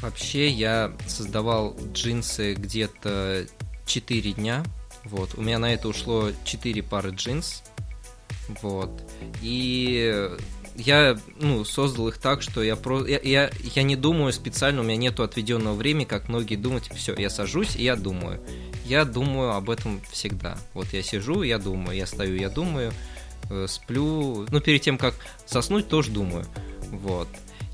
Вообще 0.00 0.48
я 0.48 0.92
создавал 1.06 1.76
джинсы 1.92 2.54
где-то 2.54 3.46
4 3.86 4.32
дня. 4.32 4.64
Вот. 5.04 5.34
У 5.36 5.42
меня 5.42 5.58
на 5.58 5.72
это 5.72 5.88
ушло 5.88 6.30
4 6.44 6.82
пары 6.82 7.10
джинс. 7.10 7.62
Вот. 8.62 9.02
И 9.42 10.30
я 10.76 11.18
ну, 11.38 11.64
создал 11.64 12.08
их 12.08 12.18
так, 12.18 12.42
что 12.42 12.62
я, 12.62 12.76
про... 12.76 13.06
я, 13.06 13.20
я, 13.22 13.50
я 13.74 13.82
не 13.82 13.96
думаю 13.96 14.32
специально, 14.32 14.80
у 14.80 14.84
меня 14.84 14.96
нету 14.96 15.22
отведенного 15.22 15.74
времени, 15.74 16.04
как 16.04 16.28
многие 16.28 16.56
думают, 16.56 16.84
типа, 16.84 16.96
все, 16.96 17.14
я 17.16 17.28
сажусь 17.28 17.76
и 17.76 17.84
я 17.84 17.96
думаю. 17.96 18.40
Я 18.86 19.04
думаю 19.04 19.52
об 19.52 19.70
этом 19.70 20.00
всегда. 20.10 20.58
Вот 20.74 20.88
я 20.92 21.02
сижу, 21.02 21.42
я 21.42 21.58
думаю, 21.58 21.96
я 21.96 22.06
стою, 22.06 22.36
я 22.36 22.48
думаю, 22.48 22.92
э, 23.50 23.66
сплю. 23.68 24.46
Ну, 24.50 24.60
перед 24.60 24.80
тем, 24.80 24.96
как 24.98 25.14
заснуть, 25.46 25.88
тоже 25.88 26.10
думаю. 26.10 26.46
Вот 26.90 27.28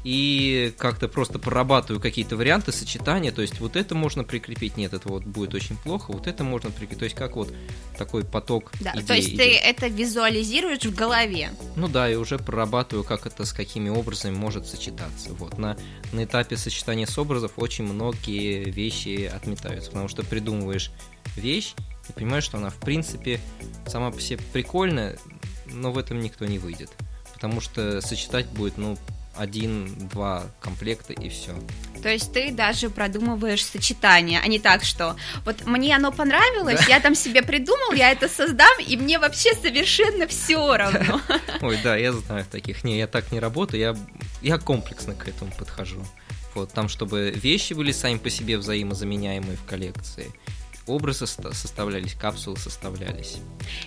и 0.07 0.73
как-то 0.79 1.09
просто 1.09 1.41
прорабатываю 1.41 2.01
какие-то 2.01 2.37
варианты 2.37 2.71
сочетания, 2.71 3.33
то 3.33 3.43
есть 3.43 3.59
вот 3.59 3.75
это 3.75 3.97
можно 3.97 4.23
прикрепить, 4.23 4.77
нет, 4.77 4.95
это 4.95 5.09
вот 5.09 5.25
будет 5.25 5.53
очень 5.53 5.77
плохо, 5.77 6.13
вот 6.13 6.29
это 6.29 6.45
можно 6.45 6.71
прикрепить, 6.71 7.01
то 7.01 7.05
есть 7.07 7.17
как 7.17 7.35
вот 7.35 7.53
такой 7.99 8.23
поток 8.25 8.71
да, 8.81 8.93
идей 8.93 9.03
То 9.05 9.15
есть 9.15 9.29
идет. 9.31 9.39
ты 9.39 9.57
это 9.57 9.89
визуализируешь 9.89 10.85
в 10.85 10.95
голове? 10.95 11.51
Ну 11.75 11.89
да, 11.89 12.09
и 12.09 12.15
уже 12.15 12.39
прорабатываю, 12.39 13.03
как 13.03 13.27
это 13.27 13.45
с 13.45 13.53
какими 13.53 13.89
образами 13.89 14.33
может 14.37 14.69
сочетаться. 14.69 15.33
Вот 15.33 15.59
на, 15.59 15.77
на 16.13 16.23
этапе 16.23 16.57
сочетания 16.57 17.07
с 17.07 17.19
образов 17.19 17.55
очень 17.57 17.83
многие 17.83 18.63
вещи 18.71 19.25
отметаются, 19.25 19.91
потому 19.91 20.07
что 20.07 20.23
придумываешь 20.23 20.93
вещь 21.35 21.75
и 22.09 22.13
понимаешь, 22.13 22.45
что 22.45 22.59
она 22.59 22.71
в 22.71 22.77
принципе 22.77 23.41
сама 23.89 24.13
по 24.13 24.21
себе 24.21 24.39
прикольная, 24.53 25.19
но 25.67 25.91
в 25.91 25.99
этом 25.99 26.21
никто 26.21 26.45
не 26.45 26.61
выйдет. 26.61 26.93
Потому 27.35 27.61
что 27.61 28.01
сочетать 28.01 28.47
будет, 28.47 28.79
ну, 28.79 28.97
один-два 29.37 30.45
комплекта 30.61 31.13
и 31.13 31.29
все. 31.29 31.53
То 32.03 32.09
есть 32.09 32.33
ты 32.33 32.53
даже 32.53 32.91
продумываешь 32.91 33.65
сочетание, 33.65 34.41
а 34.43 34.47
не 34.49 34.59
так, 34.59 34.85
что 34.85 35.17
вот 35.45 35.67
мне 35.67 35.95
оно 35.97 36.13
понравилось, 36.13 36.81
да. 36.87 36.95
я 36.95 37.01
там 37.01 37.15
себе 37.15 37.43
придумал, 37.43 37.93
я 37.93 38.11
это 38.11 38.29
создам, 38.29 38.79
и 38.79 38.97
мне 38.97 39.19
вообще 39.19 39.55
совершенно 39.55 40.27
все 40.27 40.77
равно. 40.77 41.21
Ой, 41.63 41.79
да, 41.83 41.97
я 41.97 42.13
знаю 42.13 42.45
таких. 42.51 42.85
Не, 42.85 42.99
я 42.99 43.07
так 43.07 43.33
не 43.33 43.41
работаю, 43.41 43.81
я, 43.81 43.97
я 44.43 44.59
комплексно 44.59 45.15
к 45.15 45.29
этому 45.29 45.53
подхожу. 45.59 46.03
Вот, 46.55 46.73
там, 46.73 46.89
чтобы 46.89 47.31
вещи 47.31 47.75
были 47.75 47.93
сами 47.93 48.17
по 48.17 48.31
себе 48.31 48.57
взаимозаменяемые 48.57 49.59
в 49.59 49.65
коллекции, 49.65 50.33
образы 50.87 51.27
составлялись, 51.27 52.15
капсулы 52.15 52.57
составлялись. 52.57 53.39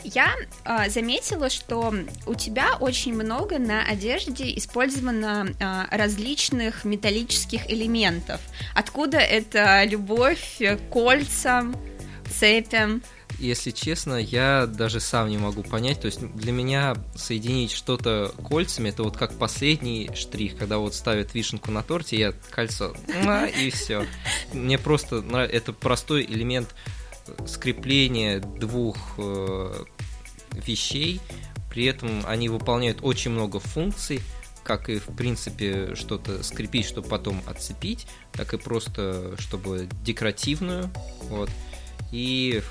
Я 0.04 0.34
э, 0.66 0.90
заметила, 0.90 1.50
что 1.50 1.94
у 2.26 2.36
тебя 2.36 2.76
очень 2.80 3.14
много 3.14 3.60
на 3.60 3.84
одежде 3.84 4.56
использовано 4.58 5.50
э, 5.60 5.96
различных 5.96 6.86
металлических 6.86 7.70
элементов. 7.70 8.42
Откуда 8.76 9.18
эта 9.18 9.84
любовь 9.86 10.58
к 10.60 10.78
кольцам, 10.92 11.76
цепям? 12.30 13.02
Если 13.38 13.72
честно, 13.72 14.16
я 14.16 14.66
даже 14.66 15.00
сам 15.00 15.30
не 15.30 15.38
могу 15.38 15.64
понять. 15.64 16.02
То 16.02 16.08
есть 16.08 16.20
для 16.36 16.52
меня 16.52 16.96
соединить 17.16 17.72
что-то 17.72 18.34
кольцами, 18.48 18.90
это 18.90 19.04
вот 19.04 19.18
как 19.18 19.38
последний 19.38 20.10
штрих, 20.16 20.58
когда 20.58 20.78
вот 20.78 20.96
ставят 20.96 21.34
вишенку 21.34 21.72
на 21.72 21.84
торте, 21.84 22.18
я 22.18 22.34
кольцо, 22.50 22.94
и 23.58 23.70
все. 23.70 24.06
Мне 24.54 24.78
просто 24.78 25.18
это 25.18 25.74
простой 25.74 26.24
элемент 26.24 26.76
скрепления 27.46 28.40
двух 28.40 28.98
э, 29.18 29.84
вещей, 30.54 31.22
при 31.70 31.86
этом 31.86 32.24
они 32.26 32.50
выполняют 32.50 33.00
очень 33.02 33.32
много 33.32 33.60
функций, 33.60 34.22
как 34.64 34.90
и 34.90 35.00
в 35.00 35.16
принципе 35.16 35.96
что-то 35.96 36.44
скрепить, 36.44 36.86
чтобы 36.86 37.08
потом 37.08 37.42
отцепить, 37.46 38.08
так 38.32 38.54
и 38.54 38.58
просто 38.58 39.36
чтобы 39.38 39.88
декоративную, 40.04 40.90
вот. 41.24 41.50
И 42.12 42.62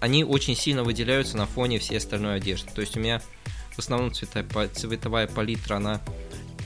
они 0.00 0.24
очень 0.24 0.56
сильно 0.56 0.82
выделяются 0.82 1.36
на 1.36 1.46
фоне 1.46 1.78
всей 1.78 1.98
остальной 1.98 2.36
одежды. 2.36 2.70
То 2.74 2.80
есть 2.80 2.96
у 2.96 3.00
меня 3.00 3.20
в 3.72 3.78
основном 3.78 4.12
цветовая, 4.12 4.68
цветовая 4.68 5.26
палитра, 5.26 5.76
она 5.76 6.00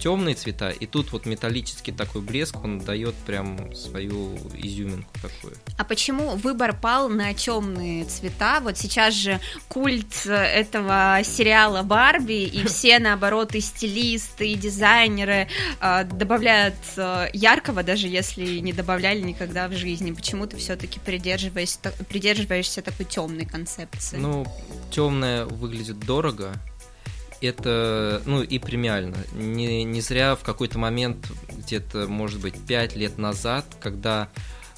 темные 0.01 0.35
цвета, 0.35 0.71
и 0.71 0.87
тут 0.87 1.13
вот 1.13 1.27
металлический 1.27 1.93
такой 1.93 2.23
блеск, 2.23 2.57
он 2.65 2.79
дает 2.81 3.15
прям 3.27 3.75
свою 3.75 4.37
изюминку 4.55 5.13
такую. 5.21 5.55
А 5.77 5.85
почему 5.85 6.37
выбор 6.37 6.75
пал 6.75 7.09
на 7.09 7.35
темные 7.35 8.05
цвета? 8.07 8.61
Вот 8.61 8.79
сейчас 8.79 9.15
же 9.15 9.41
культ 9.69 10.27
этого 10.27 11.21
сериала 11.23 11.83
Барби, 11.83 12.45
и 12.45 12.65
все, 12.67 12.99
наоборот, 12.99 13.55
и 13.55 13.61
стилисты, 13.61 14.49
и 14.49 14.55
дизайнеры 14.55 15.49
э, 15.81 16.05
добавляют 16.05 16.77
э, 16.97 17.29
яркого, 17.35 17.83
даже 17.83 18.09
если 18.09 18.59
не 18.59 18.73
добавляли 18.73 19.21
никогда 19.21 19.69
в 19.69 19.73
жизни. 19.73 20.13
Почему 20.13 20.47
ты 20.47 20.57
все-таки 20.57 20.99
придерживаешься, 20.99 21.93
придерживаешься 22.09 22.83
такой 22.83 23.05
темной 23.05 23.45
концепции? 23.45 24.17
Ну, 24.17 24.47
темное 24.91 25.45
выглядит 25.45 26.01
дорого, 26.01 26.55
это, 27.41 28.23
ну, 28.27 28.43
и 28.43 28.59
премиально. 28.59 29.17
Не, 29.33 29.85
не 29.85 30.01
зря 30.01 30.37
в 30.37 30.41
какой-то 30.41 30.79
момент, 30.79 31.31
где-то, 31.51 32.07
может 32.07 32.41
быть, 32.41 32.55
5 32.67 32.97
лет 32.97 33.19
назад, 33.19 33.65
когда, 33.81 34.29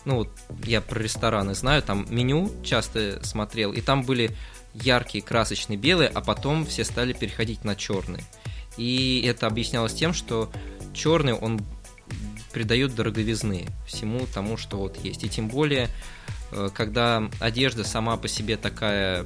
ну, 0.04 0.18
вот 0.18 0.28
я 0.64 0.80
про 0.80 1.00
рестораны 1.00 1.54
знаю, 1.54 1.82
там 1.82 2.06
меню 2.08 2.50
часто 2.62 3.24
смотрел, 3.24 3.72
и 3.72 3.80
там 3.80 4.02
были 4.02 4.36
яркие, 4.74 5.24
красочные 5.24 5.76
белые, 5.76 6.08
а 6.08 6.20
потом 6.20 6.64
все 6.64 6.84
стали 6.84 7.12
переходить 7.12 7.64
на 7.64 7.76
черный. 7.76 8.22
И 8.76 9.24
это 9.26 9.46
объяснялось 9.46 9.92
тем, 9.92 10.12
что 10.12 10.50
черный, 10.94 11.34
он 11.34 11.60
придает 12.52 12.94
дороговизны 12.94 13.66
всему 13.86 14.26
тому, 14.32 14.56
что 14.56 14.78
вот 14.78 14.96
есть. 15.02 15.24
И 15.24 15.28
тем 15.28 15.48
более, 15.48 15.88
э, 16.52 16.70
когда 16.74 17.28
одежда 17.40 17.84
сама 17.84 18.16
по 18.16 18.28
себе 18.28 18.56
такая 18.56 19.24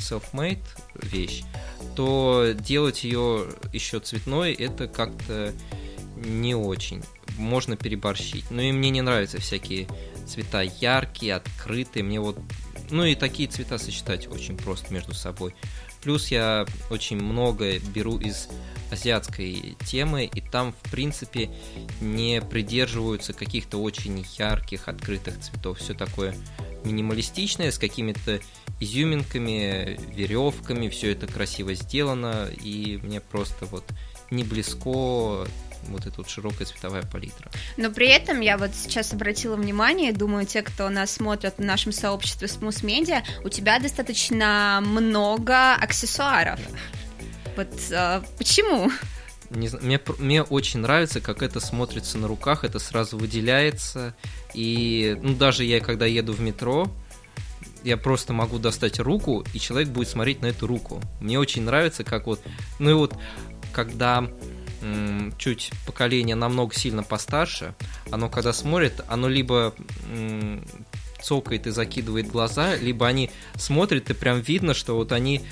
self-made 0.00 0.64
вещь, 0.94 1.42
то 1.94 2.52
делать 2.54 3.04
ее 3.04 3.46
еще 3.72 4.00
цветной 4.00 4.52
это 4.52 4.88
как-то 4.88 5.52
не 6.16 6.54
очень. 6.54 7.02
Можно 7.38 7.76
переборщить. 7.76 8.50
Ну 8.50 8.60
и 8.60 8.72
мне 8.72 8.90
не 8.90 9.02
нравятся 9.02 9.40
всякие 9.40 9.88
цвета 10.26 10.62
яркие, 10.62 11.36
открытые. 11.36 12.02
Мне 12.02 12.20
вот... 12.20 12.38
Ну 12.90 13.04
и 13.04 13.14
такие 13.14 13.48
цвета 13.48 13.78
сочетать 13.78 14.26
очень 14.26 14.56
просто 14.56 14.92
между 14.92 15.14
собой. 15.14 15.54
Плюс 16.02 16.28
я 16.28 16.66
очень 16.90 17.16
много 17.16 17.78
беру 17.78 18.18
из 18.18 18.48
азиатской 18.92 19.76
темы, 19.86 20.24
и 20.24 20.40
там, 20.40 20.72
в 20.72 20.90
принципе, 20.90 21.50
не 22.00 22.40
придерживаются 22.40 23.32
каких-то 23.32 23.80
очень 23.82 24.24
ярких, 24.38 24.88
открытых 24.88 25.40
цветов. 25.40 25.78
Все 25.78 25.94
такое 25.94 26.34
минималистичное, 26.84 27.70
с 27.70 27.78
какими-то 27.78 28.40
изюминками, 28.80 30.00
веревками, 30.14 30.88
все 30.88 31.12
это 31.12 31.26
красиво 31.26 31.74
сделано, 31.74 32.48
и 32.62 32.98
мне 33.02 33.20
просто 33.20 33.66
вот 33.66 33.84
не 34.30 34.44
близко 34.44 35.46
вот 35.88 36.06
эта 36.06 36.16
вот 36.18 36.28
широкая 36.28 36.66
цветовая 36.66 37.02
палитра. 37.02 37.50
Но 37.76 37.90
при 37.90 38.08
этом 38.08 38.40
я 38.40 38.58
вот 38.58 38.70
сейчас 38.74 39.12
обратила 39.12 39.56
внимание, 39.56 40.12
думаю, 40.12 40.46
те, 40.46 40.62
кто 40.62 40.88
нас 40.88 41.12
смотрят 41.12 41.56
в 41.58 41.62
нашем 41.62 41.92
сообществе 41.92 42.48
Smooth 42.48 42.84
Media, 42.84 43.22
у 43.44 43.48
тебя 43.48 43.78
достаточно 43.78 44.82
много 44.84 45.74
аксессуаров. 45.74 46.60
Вот 47.60 47.92
а, 47.92 48.22
почему? 48.38 48.90
Не, 49.50 49.68
мне, 49.82 50.00
мне 50.18 50.42
очень 50.42 50.80
нравится, 50.80 51.20
как 51.20 51.42
это 51.42 51.60
смотрится 51.60 52.16
на 52.16 52.26
руках, 52.26 52.64
это 52.64 52.78
сразу 52.78 53.18
выделяется. 53.18 54.14
И 54.54 55.18
ну, 55.22 55.34
даже 55.34 55.64
я, 55.64 55.80
когда 55.80 56.06
еду 56.06 56.32
в 56.32 56.40
метро, 56.40 56.90
я 57.84 57.98
просто 57.98 58.32
могу 58.32 58.58
достать 58.58 58.98
руку, 58.98 59.44
и 59.52 59.58
человек 59.58 59.90
будет 59.90 60.08
смотреть 60.08 60.40
на 60.40 60.46
эту 60.46 60.66
руку. 60.66 61.02
Мне 61.20 61.38
очень 61.38 61.62
нравится, 61.62 62.02
как 62.02 62.26
вот, 62.26 62.40
ну 62.78 62.90
и 62.90 62.94
вот, 62.94 63.14
когда 63.74 64.26
чуть 65.36 65.70
поколение 65.84 66.36
намного 66.36 66.74
сильно 66.74 67.02
постарше, 67.02 67.74
оно 68.10 68.30
когда 68.30 68.54
смотрит, 68.54 69.02
оно 69.08 69.28
либо 69.28 69.74
цокает 71.22 71.66
и 71.66 71.70
закидывает 71.70 72.28
глаза, 72.28 72.76
либо 72.76 73.06
они 73.06 73.30
смотрят, 73.56 74.08
и 74.08 74.14
прям 74.14 74.40
видно, 74.40 74.72
что 74.72 74.96
вот 74.96 75.12
они 75.12 75.42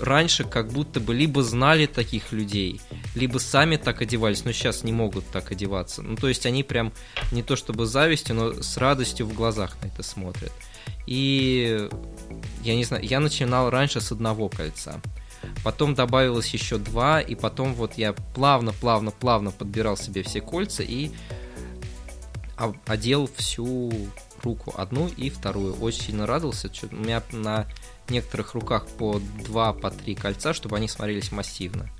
раньше 0.00 0.44
как 0.44 0.72
будто 0.72 1.00
бы 1.00 1.14
либо 1.14 1.42
знали 1.42 1.86
таких 1.86 2.32
людей, 2.32 2.80
либо 3.14 3.38
сами 3.38 3.76
так 3.76 4.02
одевались, 4.02 4.44
но 4.44 4.52
сейчас 4.52 4.84
не 4.84 4.92
могут 4.92 5.26
так 5.26 5.50
одеваться. 5.52 6.02
Ну, 6.02 6.16
то 6.16 6.28
есть 6.28 6.46
они 6.46 6.62
прям 6.62 6.92
не 7.32 7.42
то 7.42 7.56
чтобы 7.56 7.86
завистью, 7.86 8.36
но 8.36 8.62
с 8.62 8.76
радостью 8.76 9.26
в 9.26 9.34
глазах 9.34 9.76
на 9.82 9.86
это 9.86 10.02
смотрят. 10.02 10.52
И 11.06 11.88
я 12.62 12.74
не 12.74 12.84
знаю, 12.84 13.04
я 13.04 13.20
начинал 13.20 13.70
раньше 13.70 14.00
с 14.00 14.12
одного 14.12 14.48
кольца. 14.48 15.00
Потом 15.62 15.94
добавилось 15.94 16.48
еще 16.52 16.78
два, 16.78 17.20
и 17.20 17.34
потом 17.34 17.74
вот 17.74 17.94
я 17.94 18.12
плавно, 18.12 18.72
плавно, 18.72 19.10
плавно 19.10 19.50
подбирал 19.50 19.96
себе 19.96 20.22
все 20.22 20.40
кольца 20.40 20.82
и 20.82 21.10
одел 22.86 23.28
всю 23.36 23.92
руку 24.42 24.74
одну 24.76 25.08
и 25.08 25.30
вторую. 25.30 25.74
Очень 25.76 26.02
сильно 26.02 26.26
радовался. 26.26 26.70
У 26.90 26.96
меня 26.96 27.22
на 27.32 27.66
некоторых 28.10 28.54
руках 28.54 28.86
по 28.98 29.20
два, 29.44 29.72
по 29.72 29.90
три 29.90 30.14
кольца, 30.14 30.52
чтобы 30.52 30.76
они 30.76 30.88
смотрелись 30.88 31.32
массивно. 31.32 31.90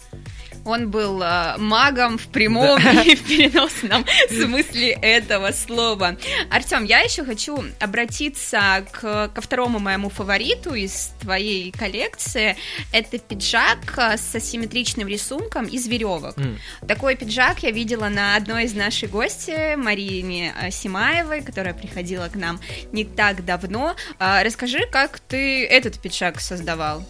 Он 0.66 0.90
был 0.90 1.22
э, 1.22 1.56
магом 1.58 2.18
в 2.18 2.26
прямом 2.26 2.82
да. 2.82 3.02
и 3.02 3.14
в 3.14 3.22
переносном 3.22 4.04
смысле 4.28 4.90
этого 4.90 5.52
слова. 5.52 6.16
Артем, 6.50 6.84
я 6.84 7.00
еще 7.00 7.24
хочу 7.24 7.62
обратиться 7.78 8.84
к, 8.90 9.28
ко 9.28 9.40
второму 9.40 9.78
моему 9.78 10.08
фавориту 10.08 10.74
из 10.74 11.12
твоей 11.20 11.70
коллекции. 11.70 12.56
Это 12.92 13.18
пиджак 13.18 13.78
э, 13.96 14.16
с 14.16 14.34
асимметричным 14.34 15.06
рисунком 15.06 15.66
из 15.66 15.86
веревок. 15.86 16.36
Mm. 16.36 16.58
Такой 16.88 17.14
пиджак 17.16 17.62
я 17.62 17.70
видела 17.70 18.08
на 18.08 18.34
одной 18.34 18.64
из 18.64 18.74
наших 18.74 19.10
гостей, 19.10 19.76
Марине 19.76 20.52
э, 20.60 20.70
Симаевой, 20.72 21.42
которая 21.42 21.74
приходила 21.74 22.28
к 22.28 22.34
нам 22.34 22.60
не 22.90 23.04
так 23.04 23.44
давно. 23.44 23.94
Э, 24.18 24.42
расскажи, 24.42 24.86
как 24.90 25.20
ты 25.20 25.64
этот 25.64 26.00
пиджак 26.00 26.40
создавал? 26.40 27.04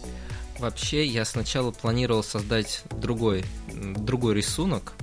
Вообще, 0.59 1.05
я 1.05 1.23
сначала 1.25 1.71
планировал 1.71 2.23
создать 2.23 2.83
другой, 2.91 3.45
другой 3.71 4.35
рисунок, 4.35 4.93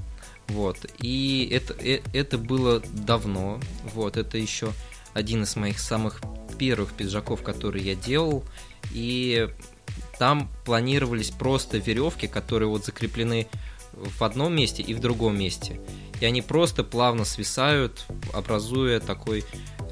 вот, 0.48 0.86
и 0.98 1.48
это, 1.52 1.74
э, 1.74 2.00
это 2.12 2.38
было 2.38 2.80
давно, 2.80 3.60
вот, 3.94 4.16
это 4.16 4.36
еще 4.36 4.72
один 5.14 5.44
из 5.44 5.56
моих 5.56 5.78
самых 5.78 6.20
первых 6.58 6.92
пиджаков, 6.92 7.42
которые 7.42 7.84
я 7.84 7.94
делал, 7.94 8.44
и 8.92 9.48
там 10.18 10.50
планировались 10.64 11.30
просто 11.30 11.78
веревки, 11.78 12.26
которые 12.26 12.68
вот 12.68 12.84
закреплены 12.84 13.46
в 13.92 14.22
одном 14.22 14.54
месте 14.54 14.82
и 14.82 14.92
в 14.92 15.00
другом 15.00 15.38
месте. 15.38 15.80
И 16.20 16.24
они 16.24 16.42
просто 16.42 16.84
плавно 16.84 17.24
свисают, 17.24 18.06
образуя 18.32 19.00
такой 19.00 19.44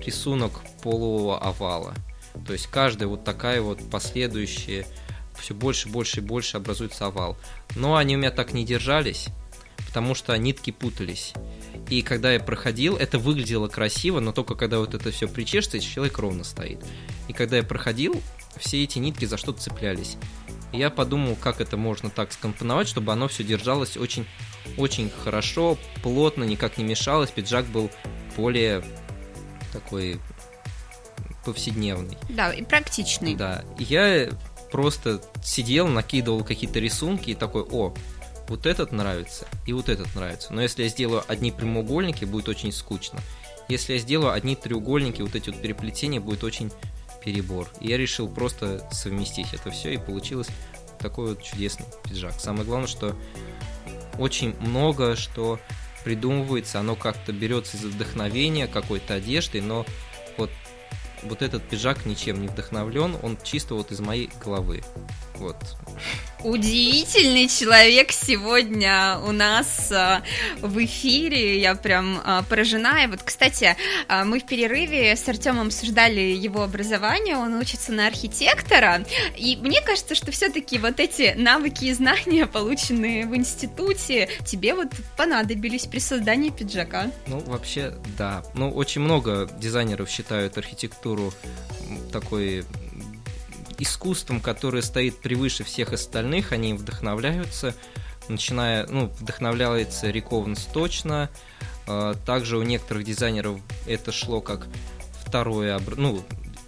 рисунок 0.05 0.53
полуовала. 0.83 1.95
То 2.47 2.53
есть 2.53 2.67
каждая 2.67 3.09
вот 3.09 3.25
такая 3.25 3.61
вот 3.61 3.79
последующая 3.91 4.87
все 5.43 5.55
больше, 5.55 5.89
больше 5.89 6.21
и 6.21 6.23
больше 6.23 6.57
образуется 6.57 7.07
овал. 7.07 7.37
Но 7.75 7.97
они 7.97 8.17
у 8.17 8.19
меня 8.19 8.31
так 8.31 8.53
не 8.53 8.65
держались, 8.65 9.27
потому 9.89 10.15
что 10.15 10.37
нитки 10.37 10.71
путались. 10.71 11.35
И 11.91 12.03
когда 12.03 12.33
я 12.33 12.41
проходил, 12.41 12.97
это 12.97 13.19
выглядело 13.19 13.69
красиво, 13.69 14.21
но 14.21 14.33
только 14.33 14.55
когда 14.55 14.79
вот 14.79 14.95
это 14.95 15.11
все 15.11 15.29
причешется, 15.29 15.81
человек 15.81 16.19
ровно 16.19 16.45
стоит. 16.45 16.83
И 17.29 17.33
когда 17.33 17.57
я 17.59 17.63
проходил, 17.63 18.21
все 18.57 18.83
эти 18.83 18.99
нитки 18.99 19.25
за 19.25 19.37
что-то 19.37 19.61
цеплялись. 19.61 20.17
И 20.73 20.79
я 20.79 20.89
подумал, 20.89 21.37
как 21.37 21.61
это 21.61 21.77
можно 21.77 22.09
так 22.09 22.33
скомпоновать, 22.33 22.89
чтобы 22.89 23.13
оно 23.13 23.29
все 23.29 23.45
держалось 23.45 23.97
очень, 23.97 24.27
очень 24.79 25.11
хорошо, 25.11 25.77
плотно, 26.03 26.45
никак 26.45 26.79
не 26.79 26.85
мешалось. 26.85 27.31
Пиджак 27.31 27.67
был 27.67 27.91
более 28.37 28.83
такой 29.73 30.19
повседневный. 31.45 32.17
Да, 32.31 32.53
и 32.53 32.63
практичный. 32.63 33.35
Да. 33.35 33.65
Я 33.79 34.31
просто 34.73 35.21
сидел, 35.45 35.87
накидывал 35.87 36.43
какие-то 36.43 36.81
рисунки 36.81 37.31
и 37.31 37.35
такой, 37.35 37.63
о, 37.63 37.95
вот 38.49 38.67
этот 38.67 38.91
нравится 38.91 39.47
и 39.67 39.73
вот 39.73 39.89
этот 39.89 40.13
нравится. 40.17 40.53
Но 40.53 40.63
если 40.63 40.83
я 40.83 40.89
сделаю 40.89 41.23
одни 41.29 41.53
прямоугольники, 41.53 42.25
будет 42.25 42.49
очень 42.49 42.73
скучно. 42.73 43.21
Если 43.69 43.93
я 43.93 43.99
сделаю 43.99 44.33
одни 44.33 44.57
треугольники, 44.57 45.23
вот 45.23 45.37
эти 45.37 45.51
вот 45.51 45.61
переплетения, 45.61 46.21
будет 46.21 46.43
очень 46.43 46.73
перебор. 47.25 47.69
И 47.81 47.89
я 47.89 47.99
решил 47.99 48.29
просто 48.29 48.89
совместить 48.91 49.53
это 49.53 49.71
все, 49.71 49.93
и 49.93 49.99
получилось 49.99 50.49
такой 50.99 51.31
вот 51.31 51.43
чудесный 51.43 51.87
пиджак. 52.05 52.35
Самое 52.41 52.65
главное, 52.65 52.89
что 52.89 53.15
очень 54.19 54.57
много 54.61 55.17
что 55.17 55.61
придумывается, 56.05 56.81
оно 56.81 56.97
как-то 56.97 57.33
берется 57.33 57.77
из 57.77 57.85
вдохновения 57.85 58.67
какой-то 58.67 59.15
одежды, 59.15 59.63
но 59.63 59.87
вот 61.23 61.43
этот 61.43 61.63
пиджак 61.63 62.07
ничем 62.07 62.41
не 62.41 62.49
вдохновлен, 62.49 63.17
он 63.23 63.39
чисто 63.43 63.75
вот 63.75 63.93
из 63.93 64.01
моей 64.01 64.31
головы. 64.45 64.83
Вот. 65.43 65.57
Удивительный 66.45 67.49
человек 67.49 68.11
сегодня 68.13 69.19
у 69.27 69.33
нас 69.33 69.91
а, 69.93 70.23
в 70.61 70.85
эфире. 70.85 71.61
Я 71.61 71.75
прям 71.75 72.21
а, 72.25 72.43
поражена. 72.43 73.05
И 73.05 73.07
вот, 73.07 73.23
кстати, 73.23 73.77
а, 74.09 74.25
мы 74.25 74.41
в 74.41 74.47
перерыве 74.47 75.15
с 75.15 75.29
Артемом 75.29 75.69
обсуждали 75.69 76.21
его 76.21 76.63
образование. 76.63 77.37
Он 77.37 77.55
учится 77.55 77.93
на 77.93 78.09
архитектора. 78.09 79.05
И 79.37 79.57
мне 79.57 79.81
кажется, 79.83 80.15
что 80.15 80.33
все-таки 80.33 80.79
вот 80.79 80.99
эти 80.99 81.35
навыки 81.37 81.85
и 81.85 81.93
знания, 81.93 82.47
полученные 82.47 83.27
в 83.27 83.37
институте, 83.37 84.29
тебе 84.45 84.75
вот 84.75 84.89
понадобились 85.17 85.87
при 85.87 86.01
создании 86.01 86.51
пиджака. 86.51 87.11
Ну, 87.27 87.39
вообще, 87.47 87.95
да. 88.19 88.43
Ну, 88.55 88.71
очень 88.71 89.01
много 89.01 89.49
дизайнеров 89.59 90.11
считают 90.11 90.59
архитектуру 90.59 91.12
такой 92.13 92.65
искусством, 93.79 94.41
которое 94.41 94.83
стоит 94.83 95.19
превыше 95.19 95.65
всех 95.65 95.93
остальных, 95.93 96.53
они 96.53 96.75
вдохновляются, 96.75 97.75
начиная, 98.29 98.87
ну, 98.87 99.07
вдохновляется 99.19 100.11
Риковнс 100.11 100.69
точно, 100.73 101.31
а, 101.87 102.15
также 102.15 102.59
у 102.59 102.63
некоторых 102.63 103.05
дизайнеров 103.05 103.61
это 103.87 104.13
шло 104.13 104.41
как 104.41 104.67
второе, 105.25 105.81
ну, 105.97 106.25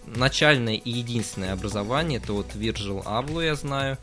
начальное 0.06 0.74
и 0.74 0.90
единственное 0.90 1.52
образование, 1.52 2.18
это 2.18 2.32
вот 2.32 2.54
Virgil 2.54 3.04
Abloh 3.04 3.44
я 3.44 3.54
знаю, 3.54 3.98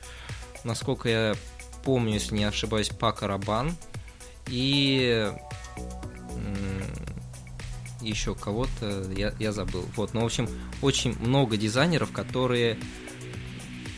насколько 0.63 1.09
я 1.09 1.35
помню, 1.83 2.13
если 2.13 2.35
не 2.35 2.45
ошибаюсь, 2.45 2.89
Пака 2.89 3.27
Рабан, 3.27 3.75
и 4.47 5.31
еще 8.01 8.35
кого-то 8.35 9.11
я, 9.15 9.33
я 9.39 9.51
забыл. 9.51 9.85
Вот, 9.95 10.13
ну, 10.13 10.21
в 10.21 10.25
общем, 10.25 10.49
очень 10.81 11.17
много 11.19 11.57
дизайнеров, 11.57 12.11
которые 12.11 12.77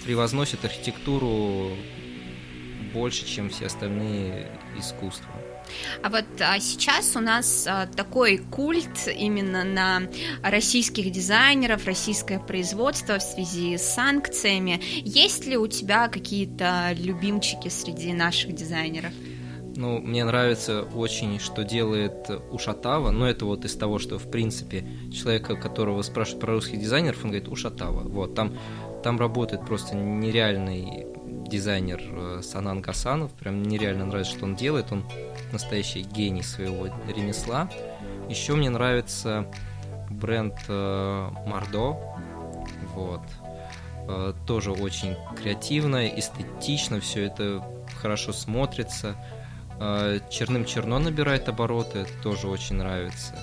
превозносят 0.06 0.66
архитектуру 0.66 1.72
больше, 2.94 3.26
чем 3.26 3.50
все 3.50 3.66
остальные 3.66 4.52
искусства. 4.78 5.32
А 6.04 6.10
вот 6.10 6.26
а, 6.40 6.60
сейчас 6.60 7.16
у 7.16 7.20
нас 7.20 7.66
а, 7.68 7.88
такой 7.88 8.38
культ 8.38 9.08
именно 9.08 9.64
на 9.64 10.04
российских 10.44 11.12
дизайнеров, 11.12 11.86
российское 11.86 12.40
производство 12.40 13.18
в 13.18 13.24
связи 13.24 13.78
с 13.78 13.94
санкциями. 13.94 14.82
Есть 15.04 15.46
ли 15.46 15.58
у 15.58 15.68
тебя 15.68 16.10
какие-то 16.10 16.94
любимчики 16.98 17.70
среди 17.70 18.14
наших 18.14 18.54
дизайнеров? 18.54 19.14
Ну, 19.76 20.00
мне 20.00 20.24
нравится 20.24 20.84
очень, 20.84 21.40
что 21.40 21.64
делает 21.64 22.30
Ушатава, 22.52 23.10
но 23.10 23.28
это 23.28 23.46
вот 23.46 23.66
из 23.66 23.76
того, 23.76 23.98
что, 23.98 24.20
в 24.20 24.30
принципе, 24.30 24.86
человека, 25.12 25.56
которого 25.56 26.02
спрашивают 26.04 26.42
про 26.42 26.54
русских 26.54 26.80
дизайнеров, 26.80 27.24
он 27.24 27.32
говорит 27.32 27.48
Ушатава. 27.48 28.02
Вот, 28.02 28.36
там, 28.36 28.54
там 29.04 29.20
работает 29.20 29.66
просто 29.66 29.96
нереальный 29.96 31.08
дизайнер 31.48 32.02
э, 32.02 32.42
Санан 32.44 32.82
Гасанов, 32.82 33.32
прям 33.34 33.64
нереально 33.64 34.06
нравится, 34.06 34.34
что 34.34 34.46
он 34.46 34.56
делает, 34.56 34.92
он 34.92 35.04
настоящий 35.52 36.02
гений 36.02 36.44
своего 36.44 36.88
ремесла. 37.08 37.70
Еще 38.30 38.56
мне 38.56 38.70
нравится 38.70 39.48
бренд 40.10 40.56
э, 40.68 41.30
Мардо, 41.46 41.98
вот, 42.96 43.22
э, 44.08 44.34
тоже 44.48 44.72
очень 44.72 45.16
креативно, 45.36 46.08
эстетично, 46.08 47.00
все 47.00 47.26
это 47.26 47.64
хорошо 48.02 48.34
смотрится, 48.34 49.16
черным 50.30 50.66
черно 50.66 51.00
набирает 51.00 51.50
обороты, 51.50 52.06
тоже 52.22 52.48
очень 52.48 52.76
нравится. 52.76 53.36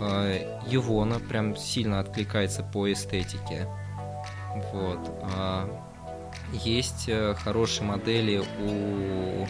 А, 0.00 0.60
Ювона 0.66 1.20
прям 1.20 1.56
сильно 1.56 2.00
откликается 2.00 2.62
по 2.62 2.90
эстетике. 2.92 3.66
Вот. 4.72 4.98
А, 5.34 5.68
есть 6.52 7.08
э, 7.08 7.34
хорошие 7.34 7.86
модели 7.86 8.42
у 8.60 9.46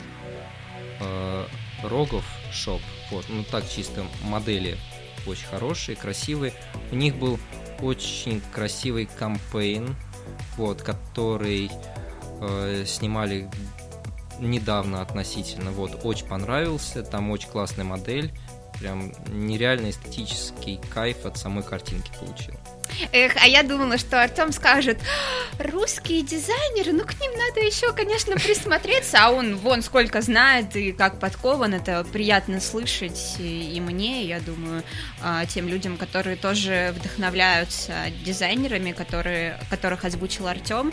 Rogov 1.83 2.25
Shop. 2.53 2.81
Вот, 3.11 3.27
ну 3.29 3.45
так 3.45 3.69
чисто 3.69 4.05
модели 4.23 4.79
очень 5.27 5.47
хорошие, 5.47 5.97
красивые. 5.97 6.53
У 6.91 6.97
них 6.97 7.17
был 7.17 7.39
очень 7.81 8.41
красивый 8.53 9.07
campaign, 9.07 9.94
вот, 10.57 10.83
который 10.83 11.71
э, 12.41 12.85
снимали 12.87 13.51
недавно 14.40 15.03
относительно, 15.03 15.70
вот, 15.70 16.01
очень 16.05 16.27
понравился, 16.27 17.03
там 17.03 17.31
очень 17.31 17.49
классная 17.49 17.85
модель, 17.85 18.33
прям 18.79 19.12
нереально 19.29 19.90
эстетический 19.90 20.81
кайф 20.92 21.25
от 21.25 21.38
самой 21.38 21.64
картинки 21.64 22.11
получил. 22.18 22.55
Эх, 23.12 23.33
а 23.42 23.46
я 23.46 23.62
думала, 23.62 23.99
что 23.99 24.22
Артем 24.22 24.53
скажет, 24.53 24.99
русские 25.59 26.22
дизайнеры, 26.22 26.92
ну 26.92 27.05
к 27.05 27.20
ним 27.20 27.33
надо 27.33 27.61
еще, 27.61 27.92
конечно, 27.92 28.37
присмотреться, 28.37 29.18
а 29.20 29.31
он 29.31 29.57
вон 29.57 29.83
сколько 29.83 30.22
знает 30.22 30.77
и 30.77 30.92
как 30.92 31.18
подкован, 31.18 31.75
это 31.75 32.05
приятно 32.05 32.61
слышать 32.61 33.37
и 33.38 33.81
мне, 33.81 34.25
я 34.25 34.40
думаю, 34.40 34.83
а, 35.22 35.44
тем 35.46 35.68
людям, 35.68 35.96
которые 35.96 36.37
тоже 36.37 36.94
вдохновляются 36.96 37.92
дизайнерами, 38.25 38.92
которые, 38.92 39.59
которых 39.68 40.05
озвучил 40.05 40.46
Артем. 40.46 40.92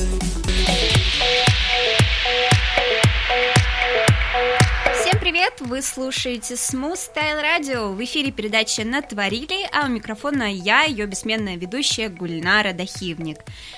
Привет! 5.21 5.53
Вы 5.59 5.83
слушаете 5.83 6.55
Smooth 6.55 6.97
Style 7.13 7.43
Radio. 7.43 7.93
В 7.93 8.03
эфире 8.03 8.31
передача 8.31 8.83
«Натворили», 8.83 9.69
а 9.71 9.85
у 9.85 9.87
микрофона 9.87 10.51
я, 10.51 10.81
ее 10.81 11.05
бессменная 11.05 11.57
ведущая 11.57 12.09
Гульнара 12.09 12.73
Дахивник. 12.73 13.37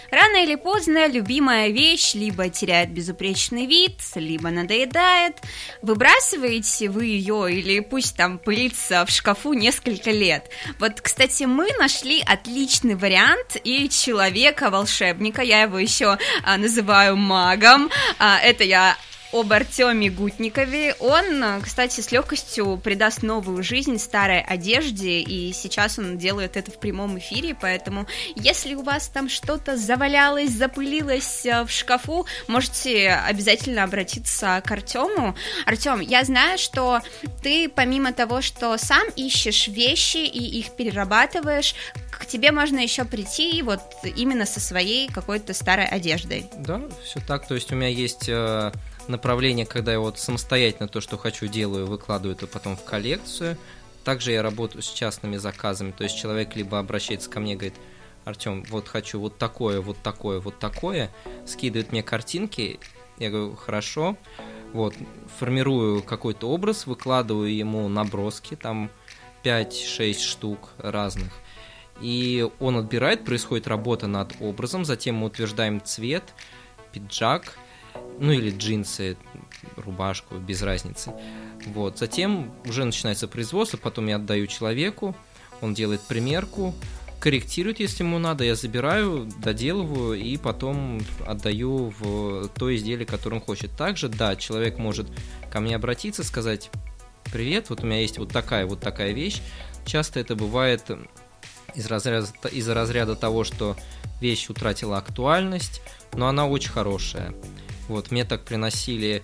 Рано 0.09 0.41
или 0.41 0.55
поздно 0.55 1.05
любимая 1.05 1.67
вещь 1.67 2.13
либо 2.13 2.47
теряет 2.47 2.91
безупречный 2.91 3.65
вид, 3.65 3.99
либо 4.15 4.51
надоедает. 4.51 5.41
Выбрасываете 5.81 6.89
вы 6.89 7.07
ее 7.07 7.53
или 7.53 7.81
пусть 7.81 8.15
там 8.15 8.37
пылится 8.39 9.05
в 9.05 9.09
шкафу 9.09 9.51
несколько 9.51 10.11
лет. 10.11 10.49
Вот, 10.79 11.01
кстати, 11.01 11.43
мы 11.43 11.67
нашли 11.77 12.23
отличный 12.25 12.95
вариант 12.95 13.57
и 13.65 13.89
человека-волшебника, 13.89 15.41
я 15.41 15.63
его 15.63 15.77
еще 15.77 16.17
а, 16.43 16.57
называю 16.57 17.17
магом. 17.17 17.89
А, 18.17 18.39
это 18.39 18.63
я 18.63 18.95
об 19.33 19.51
Артеме 19.51 20.09
Гутникове. 20.09 20.95
Он, 20.99 21.61
кстати, 21.61 22.01
с 22.01 22.11
легкостью 22.11 22.77
придаст 22.77 23.23
новую 23.23 23.63
жизнь 23.63 23.97
старой 23.97 24.41
одежде, 24.41 25.19
и 25.21 25.51
сейчас 25.53 25.97
он 25.97 26.17
делает 26.17 26.55
это 26.55 26.71
в 26.71 26.79
прямом 26.79 27.17
эфире, 27.17 27.55
поэтому 27.59 28.05
если 28.35 28.75
у 28.75 28.83
вас 28.83 29.07
там 29.07 29.29
что-то 29.29 29.75
завалялось, 29.75 30.51
запылилось 30.51 31.45
э, 31.45 31.63
в 31.63 31.71
шкафу, 31.71 32.27
можете 32.47 33.09
обязательно 33.09 33.83
обратиться 33.83 34.61
к 34.63 34.71
Артему. 34.71 35.35
Артем, 35.65 35.99
я 35.99 36.23
знаю, 36.23 36.59
что 36.59 37.01
ты 37.41 37.69
помимо 37.69 38.13
того, 38.13 38.41
что 38.41 38.77
сам 38.77 39.07
ищешь 39.15 39.67
вещи 39.67 40.17
и 40.17 40.59
их 40.59 40.75
перерабатываешь, 40.75 41.73
к 42.11 42.25
тебе 42.25 42.51
можно 42.51 42.79
еще 42.79 43.03
прийти 43.03 43.61
вот 43.63 43.81
именно 44.15 44.45
со 44.45 44.59
своей 44.59 45.07
какой-то 45.09 45.53
старой 45.53 45.85
одеждой. 45.85 46.45
Да, 46.57 46.81
все 47.03 47.19
так. 47.19 47.47
То 47.47 47.55
есть 47.55 47.71
у 47.71 47.75
меня 47.75 47.89
есть 47.89 48.29
э, 48.29 48.71
направление, 49.07 49.65
когда 49.65 49.91
я 49.91 49.99
вот 49.99 50.19
самостоятельно 50.19 50.87
то, 50.87 51.01
что 51.01 51.17
хочу, 51.17 51.47
делаю, 51.47 51.85
выкладываю 51.85 52.35
это 52.35 52.47
потом 52.47 52.75
в 52.75 52.83
коллекцию. 52.83 53.57
Также 54.03 54.31
я 54.31 54.41
работаю 54.41 54.81
с 54.81 54.91
частными 54.91 55.37
заказами, 55.37 55.91
то 55.91 56.03
есть 56.03 56.17
человек 56.17 56.55
либо 56.55 56.77
обращается 56.77 57.29
ко 57.29 57.39
мне, 57.39 57.55
говорит, 57.55 57.75
Артем, 58.25 58.63
вот 58.69 58.87
хочу 58.87 59.19
вот 59.19 59.37
такое, 59.37 59.81
вот 59.81 59.97
такое, 60.03 60.39
вот 60.39 60.59
такое, 60.59 61.09
скидывает 61.45 61.91
мне 61.91 62.03
картинки, 62.03 62.79
я 63.17 63.29
говорю, 63.29 63.55
хорошо, 63.55 64.17
вот, 64.73 64.93
формирую 65.39 66.03
какой-то 66.03 66.49
образ, 66.49 66.85
выкладываю 66.85 67.55
ему 67.55 67.87
наброски, 67.87 68.55
там 68.55 68.89
5-6 69.43 70.19
штук 70.19 70.69
разных, 70.77 71.31
и 72.01 72.47
он 72.59 72.77
отбирает, 72.77 73.23
происходит 73.23 73.67
работа 73.67 74.07
над 74.07 74.33
образом, 74.41 74.83
затем 74.83 75.15
мы 75.15 75.27
утверждаем 75.27 75.81
цвет, 75.81 76.33
пиджак, 76.91 77.57
ну 78.19 78.31
или 78.31 78.55
джинсы, 78.55 79.17
рубашку, 79.75 80.35
без 80.35 80.61
разницы. 80.61 81.13
Вот. 81.67 81.97
Затем 81.97 82.51
уже 82.65 82.83
начинается 82.83 83.27
производство, 83.27 83.77
потом 83.77 84.07
я 84.07 84.17
отдаю 84.17 84.47
человеку, 84.47 85.15
он 85.61 85.73
делает 85.73 86.01
примерку, 86.01 86.73
корректирует, 87.19 87.79
если 87.79 88.03
ему 88.03 88.19
надо, 88.19 88.43
я 88.43 88.55
забираю, 88.55 89.29
доделываю 89.41 90.19
и 90.19 90.35
потом 90.35 90.99
отдаю 91.25 91.93
в 91.97 92.49
то 92.49 92.75
изделие, 92.75 93.05
которое 93.05 93.37
он 93.37 93.41
хочет. 93.41 93.71
Также, 93.77 94.09
да, 94.09 94.35
человек 94.35 94.77
может 94.77 95.07
ко 95.49 95.61
мне 95.61 95.77
обратиться, 95.77 96.23
сказать, 96.25 96.69
привет, 97.31 97.69
вот 97.69 97.81
у 97.81 97.85
меня 97.85 98.01
есть 98.01 98.17
вот 98.17 98.29
такая 98.29 98.65
вот 98.65 98.81
такая 98.81 99.13
вещь. 99.13 99.41
Часто 99.85 100.19
это 100.19 100.35
бывает 100.35 100.83
из 101.75 101.87
разряда, 101.87 102.27
из 102.51 102.67
разряда 102.67 103.15
того, 103.15 103.45
что 103.45 103.77
вещь 104.19 104.49
утратила 104.49 104.97
актуальность, 104.97 105.81
но 106.13 106.27
она 106.27 106.45
очень 106.45 106.71
хорошая. 106.71 107.33
Вот, 107.87 108.11
мне 108.11 108.25
так 108.25 108.43
приносили 108.45 109.23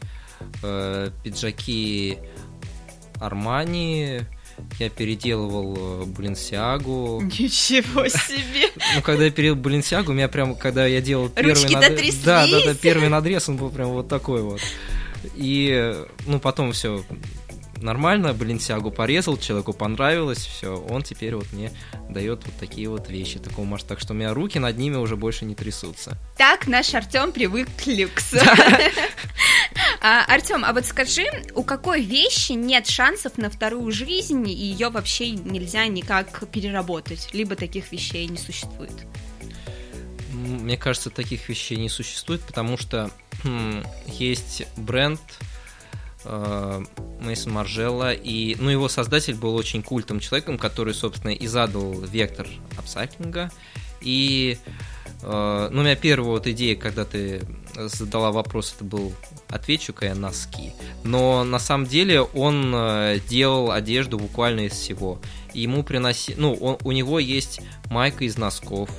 э, 0.63 1.11
пиджаки 1.23 2.17
Армани, 3.19 4.21
я 4.79 4.89
переделывал 4.89 6.05
Баленсиагу. 6.05 7.21
Ничего 7.21 8.07
себе! 8.07 8.69
Ну, 8.95 9.01
когда 9.01 9.25
я 9.25 9.31
переделал 9.31 9.57
Баленсиагу, 9.57 10.11
у 10.11 10.15
меня 10.15 10.27
прям, 10.27 10.55
когда 10.55 10.85
я 10.85 11.01
делал 11.01 11.29
первый 11.29 11.69
надрез... 11.69 12.15
Да, 12.17 12.47
да, 12.47 12.59
да, 12.65 12.73
первый 12.73 13.09
надрез, 13.09 13.47
он 13.49 13.57
был 13.57 13.69
прям 13.69 13.89
вот 13.89 14.07
такой 14.07 14.41
вот. 14.41 14.61
И, 15.35 15.95
ну, 16.25 16.39
потом 16.39 16.71
все 16.71 17.03
нормально, 17.81 18.33
Баленсиагу 18.33 18.91
порезал, 18.91 19.37
человеку 19.37 19.73
понравилось, 19.73 20.39
все, 20.39 20.77
он 20.77 21.03
теперь 21.03 21.35
вот 21.35 21.51
мне 21.51 21.71
дает 22.09 22.45
вот 22.45 22.55
такие 22.59 22.89
вот 22.89 23.09
вещи 23.09 23.39
такого 23.39 23.65
масштаба, 23.65 23.89
так 23.89 23.99
что 23.99 24.13
у 24.13 24.15
меня 24.15 24.33
руки 24.33 24.59
над 24.59 24.77
ними 24.77 24.97
уже 24.97 25.15
больше 25.15 25.45
не 25.45 25.55
трясутся. 25.55 26.17
Так 26.37 26.67
наш 26.67 26.93
Артем 26.93 27.31
привык 27.31 27.67
к 27.77 27.87
люксу. 27.87 28.37
А, 30.01 30.23
Артем, 30.33 30.63
а 30.63 30.71
вот 30.71 30.85
скажи, 30.85 31.25
у 31.55 31.63
какой 31.63 32.01
вещи 32.01 32.53
нет 32.53 32.87
шансов 32.87 33.37
на 33.37 33.49
вторую 33.49 33.91
жизнь, 33.91 34.47
и 34.47 34.53
ее 34.53 34.89
вообще 34.89 35.31
нельзя 35.31 35.87
никак 35.87 36.47
переработать, 36.49 37.29
либо 37.33 37.57
таких 37.57 37.91
вещей 37.91 38.25
не 38.27 38.37
существует? 38.37 38.93
Мне 40.31 40.77
кажется, 40.77 41.09
таких 41.09 41.49
вещей 41.49 41.75
не 41.75 41.89
существует, 41.89 42.41
потому 42.41 42.77
что 42.77 43.11
хм, 43.43 43.83
есть 44.07 44.63
бренд, 44.77 45.19
Мейсон 46.25 47.53
Маржелла, 47.53 48.13
и, 48.13 48.55
ну, 48.59 48.69
его 48.69 48.89
создатель 48.89 49.35
был 49.35 49.55
очень 49.55 49.83
культом 49.83 50.19
человеком, 50.19 50.57
который, 50.57 50.93
собственно, 50.93 51.31
и 51.31 51.47
задал 51.47 51.93
вектор 52.01 52.47
апсайклинга, 52.77 53.51
и, 54.01 54.57
э, 55.21 55.69
ну, 55.71 55.81
у 55.81 55.83
меня 55.83 55.95
первая 55.95 56.31
вот 56.31 56.47
идея, 56.47 56.75
когда 56.75 57.05
ты 57.05 57.41
задала 57.75 58.31
вопрос, 58.31 58.73
это 58.75 58.83
был 58.83 59.13
отвечу-ка 59.49 60.07
я 60.07 60.15
носки, 60.15 60.73
но 61.03 61.43
на 61.43 61.59
самом 61.59 61.85
деле 61.87 62.21
он 62.21 62.73
э, 62.75 63.19
делал 63.27 63.71
одежду 63.71 64.17
буквально 64.17 64.61
из 64.61 64.73
всего, 64.73 65.19
ему 65.53 65.83
приноси, 65.83 66.35
ну, 66.37 66.53
он, 66.53 66.77
у 66.83 66.91
него 66.91 67.19
есть 67.19 67.61
майка 67.89 68.25
из 68.25 68.37
носков, 68.37 68.89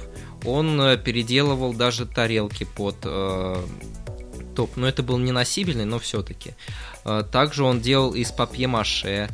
он 0.44 0.98
переделывал 1.04 1.74
даже 1.74 2.06
тарелки 2.06 2.64
под 2.64 2.96
э, 3.04 3.62
топ, 4.54 4.76
но 4.76 4.88
это 4.88 5.02
был 5.02 5.18
не 5.18 5.32
носибельный, 5.32 5.84
но 5.84 5.98
все-таки. 5.98 6.50
Э, 6.50 6.89
также 7.04 7.64
он 7.64 7.80
делал 7.80 8.14
из 8.14 8.30
папье-маше. 8.32 9.28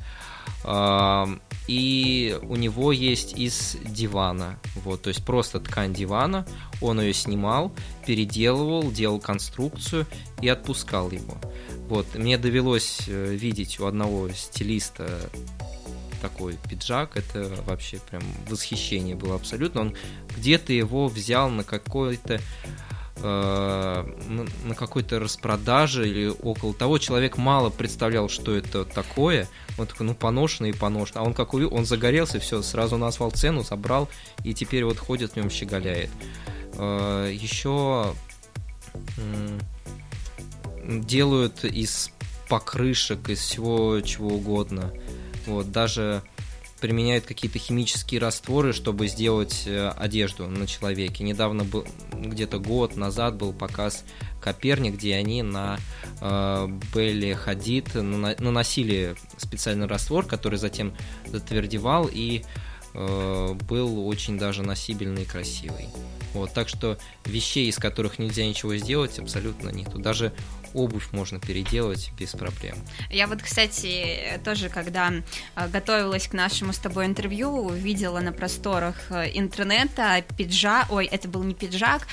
Э, 0.64 1.26
и 1.66 2.38
у 2.42 2.56
него 2.56 2.92
есть 2.92 3.36
из 3.36 3.76
дивана. 3.84 4.58
Вот, 4.76 5.02
то 5.02 5.08
есть 5.08 5.24
просто 5.24 5.60
ткань 5.60 5.92
дивана. 5.92 6.46
Он 6.80 7.00
ее 7.00 7.12
снимал, 7.12 7.72
переделывал, 8.06 8.90
делал 8.92 9.20
конструкцию 9.20 10.06
и 10.40 10.48
отпускал 10.48 11.10
его. 11.10 11.36
Вот, 11.88 12.14
мне 12.14 12.38
довелось 12.38 13.02
э, 13.08 13.34
видеть 13.34 13.80
у 13.80 13.86
одного 13.86 14.28
стилиста 14.30 15.08
такой 16.22 16.56
пиджак, 16.68 17.16
это 17.16 17.52
вообще 17.66 17.98
прям 18.10 18.22
восхищение 18.48 19.14
было 19.14 19.34
абсолютно. 19.34 19.82
Он 19.82 19.94
где-то 20.36 20.72
его 20.72 21.08
взял 21.08 21.50
на 21.50 21.62
какой-то 21.62 22.34
Э, 22.34 22.85
на 23.18 24.74
какой-то 24.76 25.18
распродаже 25.18 26.08
или 26.08 26.26
около 26.42 26.74
того. 26.74 26.98
Человек 26.98 27.38
мало 27.38 27.70
представлял, 27.70 28.28
что 28.28 28.54
это 28.54 28.84
такое. 28.84 29.48
Он 29.78 29.86
такой, 29.86 30.06
ну, 30.06 30.14
поношенный 30.14 30.70
и 30.70 30.72
поношенный. 30.72 31.22
А 31.22 31.26
он 31.26 31.34
как 31.34 31.54
увидел, 31.54 31.74
он 31.74 31.86
загорелся, 31.86 32.40
все, 32.40 32.62
сразу 32.62 32.96
назвал 32.98 33.30
цену, 33.30 33.62
забрал, 33.62 34.08
и 34.44 34.52
теперь 34.54 34.84
вот 34.84 34.98
ходит 34.98 35.32
в 35.32 35.36
нем 35.36 35.50
щеголяет. 35.50 36.10
Э, 36.74 37.30
Еще 37.32 38.14
делают 40.84 41.64
из 41.64 42.10
покрышек, 42.48 43.28
из 43.28 43.40
всего 43.40 44.00
чего 44.00 44.28
угодно. 44.28 44.92
Вот, 45.46 45.70
даже 45.72 46.22
применяют 46.80 47.24
какие-то 47.24 47.58
химические 47.58 48.20
растворы, 48.20 48.72
чтобы 48.72 49.08
сделать 49.08 49.64
э, 49.66 49.88
одежду 49.88 50.46
на 50.46 50.66
человеке. 50.66 51.24
Недавно 51.24 51.64
был, 51.64 51.86
где-то 52.12 52.58
год 52.58 52.96
назад 52.96 53.36
был 53.36 53.52
показ 53.52 54.04
Коперник, 54.40 54.94
где 54.94 55.16
они 55.16 55.42
на 55.42 55.78
э, 56.20 56.68
Белли 56.94 57.32
Хадид 57.32 57.94
наносили 57.94 59.16
специальный 59.38 59.86
раствор, 59.86 60.26
который 60.26 60.58
затем 60.58 60.94
затвердевал 61.26 62.08
и 62.12 62.44
э, 62.94 63.54
был 63.68 64.06
очень 64.06 64.38
даже 64.38 64.62
носибельный 64.62 65.22
и 65.22 65.26
красивый. 65.26 65.88
Вот, 66.34 66.52
так 66.52 66.68
что 66.68 66.98
вещей, 67.24 67.68
из 67.68 67.76
которых 67.76 68.18
нельзя 68.18 68.44
ничего 68.46 68.76
сделать, 68.76 69.18
абсолютно 69.18 69.70
нету. 69.70 69.98
Даже 69.98 70.34
обувь 70.76 71.12
можно 71.12 71.40
переделать 71.40 72.10
без 72.18 72.32
проблем. 72.32 72.76
Я 73.10 73.26
вот, 73.26 73.42
кстати, 73.42 74.40
тоже, 74.44 74.68
когда 74.68 75.12
э, 75.56 75.68
готовилась 75.68 76.28
к 76.28 76.34
нашему 76.34 76.72
с 76.72 76.78
тобой 76.78 77.06
интервью, 77.06 77.70
видела 77.70 78.20
на 78.20 78.32
просторах 78.32 78.96
э, 79.10 79.30
интернета 79.34 80.22
пиджак, 80.36 80.86
ой, 80.90 81.06
это 81.06 81.28
был 81.28 81.42
не 81.42 81.54
пиджак, 81.54 82.06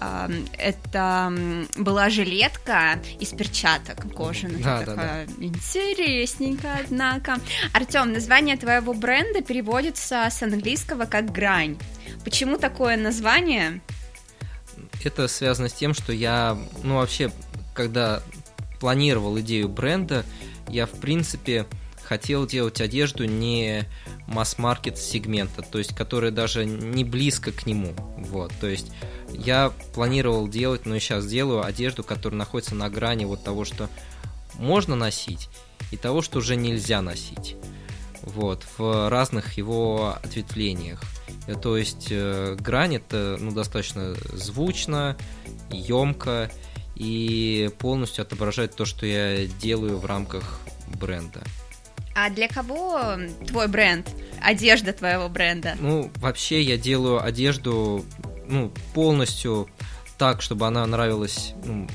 эм, 0.00 0.46
это 0.58 1.32
была 1.76 2.10
жилетка 2.10 3.00
из 3.20 3.30
перчаток 3.30 4.12
кожаных. 4.14 4.62
Да, 4.62 4.82
да, 4.84 4.94
да. 4.94 5.24
Интересненько, 5.38 6.78
однако. 6.84 7.38
Артем, 7.72 8.12
название 8.12 8.56
твоего 8.56 8.94
бренда 8.94 9.42
переводится 9.42 10.26
с 10.30 10.42
английского 10.42 11.04
как 11.04 11.30
грань. 11.30 11.78
Почему 12.24 12.58
такое 12.58 12.96
название? 12.96 13.80
Это 15.04 15.28
связано 15.28 15.68
с 15.68 15.72
тем, 15.72 15.94
что 15.94 16.12
я, 16.12 16.58
ну, 16.82 16.96
вообще 16.96 17.30
когда 17.78 18.24
планировал 18.80 19.38
идею 19.38 19.68
бренда, 19.68 20.24
я, 20.68 20.84
в 20.84 20.90
принципе, 20.90 21.64
хотел 22.02 22.44
делать 22.44 22.80
одежду 22.80 23.24
не 23.24 23.84
масс-маркет 24.26 24.98
сегмента, 24.98 25.62
то 25.62 25.78
есть, 25.78 25.94
которая 25.94 26.32
даже 26.32 26.66
не 26.66 27.04
близко 27.04 27.52
к 27.52 27.66
нему. 27.66 27.94
Вот, 28.16 28.50
то 28.60 28.66
есть, 28.66 28.90
я 29.32 29.72
планировал 29.94 30.48
делать, 30.48 30.86
но 30.86 30.96
и 30.96 30.98
сейчас 30.98 31.24
делаю 31.28 31.64
одежду, 31.64 32.02
которая 32.02 32.36
находится 32.36 32.74
на 32.74 32.90
грани 32.90 33.26
вот 33.26 33.44
того, 33.44 33.64
что 33.64 33.88
можно 34.54 34.96
носить, 34.96 35.48
и 35.92 35.96
того, 35.96 36.20
что 36.20 36.40
уже 36.40 36.56
нельзя 36.56 37.00
носить. 37.00 37.54
Вот, 38.22 38.66
в 38.76 39.08
разных 39.08 39.56
его 39.56 40.16
ответвлениях. 40.20 41.00
То 41.62 41.76
есть, 41.76 42.08
э, 42.10 42.56
грань 42.58 42.96
это 42.96 43.36
ну, 43.38 43.52
достаточно 43.52 44.16
звучно, 44.32 45.16
емко, 45.70 46.50
и 46.98 47.70
полностью 47.78 48.22
отображает 48.22 48.74
то, 48.74 48.84
что 48.84 49.06
я 49.06 49.46
делаю 49.46 49.98
в 49.98 50.04
рамках 50.04 50.60
бренда. 51.00 51.42
А 52.14 52.30
для 52.30 52.48
кого 52.48 53.16
твой 53.46 53.68
бренд? 53.68 54.08
Одежда 54.42 54.92
твоего 54.92 55.28
бренда? 55.28 55.76
Ну, 55.78 56.10
вообще 56.16 56.60
я 56.62 56.76
делаю 56.76 57.24
одежду 57.24 58.04
ну, 58.48 58.72
полностью 58.94 59.68
так, 60.16 60.42
чтобы 60.42 60.66
она 60.66 60.84
нравилась 60.86 61.54
ну, 61.64 61.88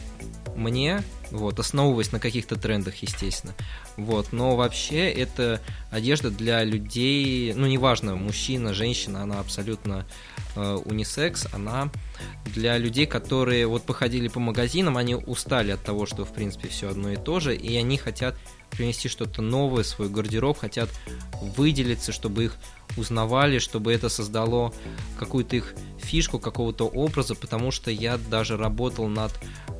мне, 0.55 1.03
вот, 1.33 1.59
основываясь 1.59 2.11
на 2.11 2.19
каких-то 2.19 2.55
трендах, 2.55 2.95
естественно. 2.97 3.53
Вот, 3.97 4.31
но 4.31 4.55
вообще 4.55 5.09
это 5.11 5.59
одежда 5.89 6.29
для 6.29 6.63
людей, 6.63 7.53
ну, 7.53 7.65
неважно, 7.65 8.15
мужчина, 8.15 8.73
женщина, 8.73 9.23
она 9.23 9.39
абсолютно 9.39 10.05
э, 10.55 10.79
унисекс, 10.85 11.47
она 11.51 11.89
для 12.45 12.77
людей, 12.77 13.07
которые 13.07 13.65
вот 13.65 13.83
походили 13.83 14.27
по 14.27 14.39
магазинам, 14.39 14.95
они 14.95 15.15
устали 15.15 15.71
от 15.71 15.83
того, 15.83 16.05
что, 16.05 16.23
в 16.23 16.33
принципе, 16.33 16.69
все 16.69 16.89
одно 16.89 17.11
и 17.11 17.17
то 17.17 17.39
же, 17.39 17.55
и 17.55 17.75
они 17.75 17.97
хотят 17.97 18.35
принести 18.75 19.09
что-то 19.09 19.41
новое 19.41 19.83
свой 19.83 20.09
гардероб, 20.09 20.57
хотят 20.57 20.89
выделиться, 21.41 22.11
чтобы 22.11 22.45
их 22.45 22.57
узнавали, 22.97 23.59
чтобы 23.59 23.93
это 23.93 24.09
создало 24.09 24.73
какую-то 25.17 25.55
их 25.55 25.73
фишку, 25.97 26.39
какого-то 26.39 26.85
образа, 26.85 27.35
потому 27.35 27.71
что 27.71 27.91
я 27.91 28.17
даже 28.17 28.57
работал 28.57 29.07
над 29.07 29.31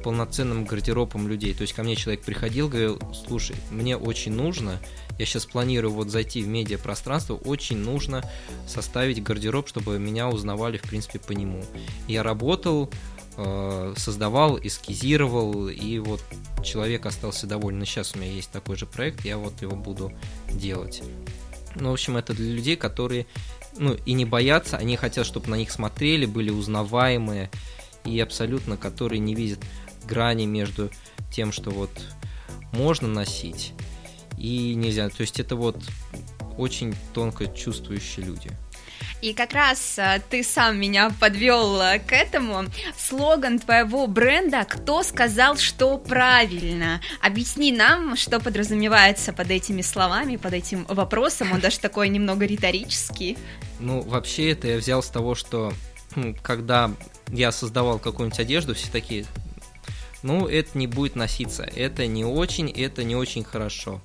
полноценным 0.04 0.66
гардеробом 0.66 1.28
людей. 1.28 1.54
То 1.54 1.62
есть 1.62 1.74
ко 1.74 1.84
мне 1.84 1.96
человек 1.96 2.24
приходил, 2.24 2.68
говорил, 2.68 3.00
слушай, 3.14 3.56
мне 3.72 3.98
очень 3.98 4.34
нужно, 4.34 4.80
я 5.20 5.26
сейчас 5.26 5.46
планирую 5.46 5.94
вот 5.94 6.10
зайти 6.10 6.42
в 6.42 6.48
медиапространство, 6.48 7.36
очень 7.36 7.78
нужно 7.78 8.24
составить 8.68 9.22
гардероб, 9.22 9.68
чтобы 9.68 10.00
меня 10.00 10.28
узнавали, 10.28 10.78
в 10.78 10.84
принципе, 10.84 11.20
по 11.20 11.32
нему. 11.32 11.64
Я 12.08 12.24
работал, 12.24 12.90
создавал, 13.36 14.60
эскизировал, 14.62 15.68
и 15.70 16.00
вот 16.00 16.22
человек 16.64 17.06
остался 17.06 17.48
доволен. 17.48 17.84
Сейчас 17.86 18.16
у 18.16 18.20
меня 18.20 18.32
есть 18.32 18.52
такой 18.52 18.76
же 18.76 18.86
проект, 18.86 19.26
я 19.26 19.38
вот 19.38 19.62
его 19.62 19.76
буду 19.76 20.12
делать. 20.50 21.02
Ну, 21.76 21.90
в 21.90 21.94
общем, 21.94 22.18
это 22.18 22.34
для 22.34 22.54
людей, 22.54 22.76
которые, 22.76 23.26
ну, 23.78 23.96
и 24.06 24.14
не 24.14 24.26
боятся, 24.26 24.78
они 24.78 24.96
хотят, 24.96 25.26
чтобы 25.26 25.50
на 25.50 25.56
них 25.56 25.72
смотрели, 25.72 26.26
были 26.26 26.52
узнаваемые, 26.52 27.50
и 28.06 28.20
абсолютно, 28.20 28.78
которые 28.78 29.20
не 29.20 29.34
видят 29.34 29.60
грани 30.06 30.46
между 30.46 30.92
тем, 31.32 31.52
что 31.52 31.72
вот 31.72 31.90
можно 32.72 33.08
носить 33.08 33.74
и 34.38 34.76
нельзя. 34.76 35.10
То 35.10 35.22
есть 35.22 35.40
это 35.40 35.56
вот 35.56 35.78
очень 36.58 36.94
тонко 37.14 37.48
чувствующие 37.48 38.26
люди. 38.26 38.52
И 39.24 39.34
как 39.34 39.54
раз 39.54 39.98
а, 39.98 40.20
ты 40.20 40.44
сам 40.44 40.78
меня 40.78 41.10
подвел 41.18 41.80
а, 41.80 41.98
к 41.98 42.12
этому. 42.12 42.66
Слоган 42.98 43.58
твоего 43.58 44.06
бренда 44.06 44.66
«Кто 44.66 45.02
сказал, 45.02 45.56
что 45.56 45.98
правильно?» 45.98 47.00
Объясни 47.22 47.72
нам, 47.72 48.18
что 48.18 48.42
подразумевается 48.42 49.32
под 49.32 49.50
этими 49.50 49.82
словами, 49.82 50.36
под 50.36 50.52
этим 50.52 50.84
вопросом. 50.90 51.54
Он 51.54 51.62
даже 51.62 51.80
такой 51.80 52.10
немного 52.10 52.46
риторический. 52.46 53.38
Ну, 53.80 54.02
вообще 54.02 54.52
это 54.52 54.68
я 54.68 54.76
взял 54.76 55.02
с 55.02 55.08
того, 55.08 55.36
что 55.36 55.72
когда 56.42 56.92
я 57.30 57.54
создавал 57.54 58.00
какую-нибудь 58.00 58.42
одежду, 58.42 58.76
все 58.76 58.92
такие, 58.92 59.26
ну, 60.22 60.48
это 60.48 60.78
не 60.78 60.88
будет 60.88 61.16
носиться, 61.16 61.64
это 61.64 62.08
не 62.08 62.26
очень, 62.26 62.70
это 62.70 63.06
не 63.06 63.16
очень 63.16 63.46
хорошо 63.46 64.02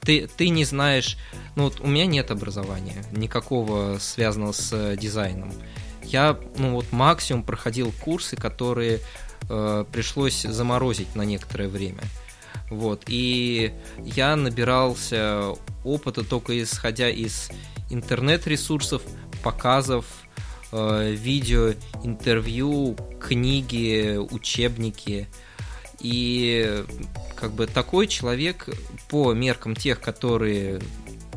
ты, 0.00 0.26
ты 0.26 0.48
не 0.48 0.64
знаешь, 0.64 1.16
ну 1.56 1.64
вот 1.64 1.80
у 1.80 1.86
меня 1.86 2.06
нет 2.06 2.30
образования 2.30 3.04
никакого 3.12 3.98
связанного 3.98 4.52
с 4.52 4.70
э, 4.72 4.96
дизайном. 4.96 5.52
Я, 6.02 6.38
ну 6.56 6.72
вот 6.72 6.90
максимум 6.92 7.42
проходил 7.42 7.92
курсы, 8.00 8.36
которые 8.36 9.00
э, 9.48 9.84
пришлось 9.92 10.42
заморозить 10.42 11.14
на 11.14 11.22
некоторое 11.22 11.68
время. 11.68 12.02
Вот, 12.70 13.04
и 13.06 13.72
я 14.04 14.36
набирался 14.36 15.54
опыта 15.84 16.22
только 16.22 16.62
исходя 16.62 17.08
из 17.08 17.50
интернет-ресурсов, 17.90 19.02
показов, 19.42 20.04
э, 20.72 21.12
видео, 21.12 21.72
интервью, 22.04 22.96
книги, 23.20 24.16
учебники. 24.16 25.28
И 26.00 26.84
как 27.38 27.52
бы 27.52 27.66
такой 27.66 28.06
человек 28.08 28.68
по 29.08 29.32
меркам 29.32 29.76
тех, 29.76 30.00
которые 30.00 30.80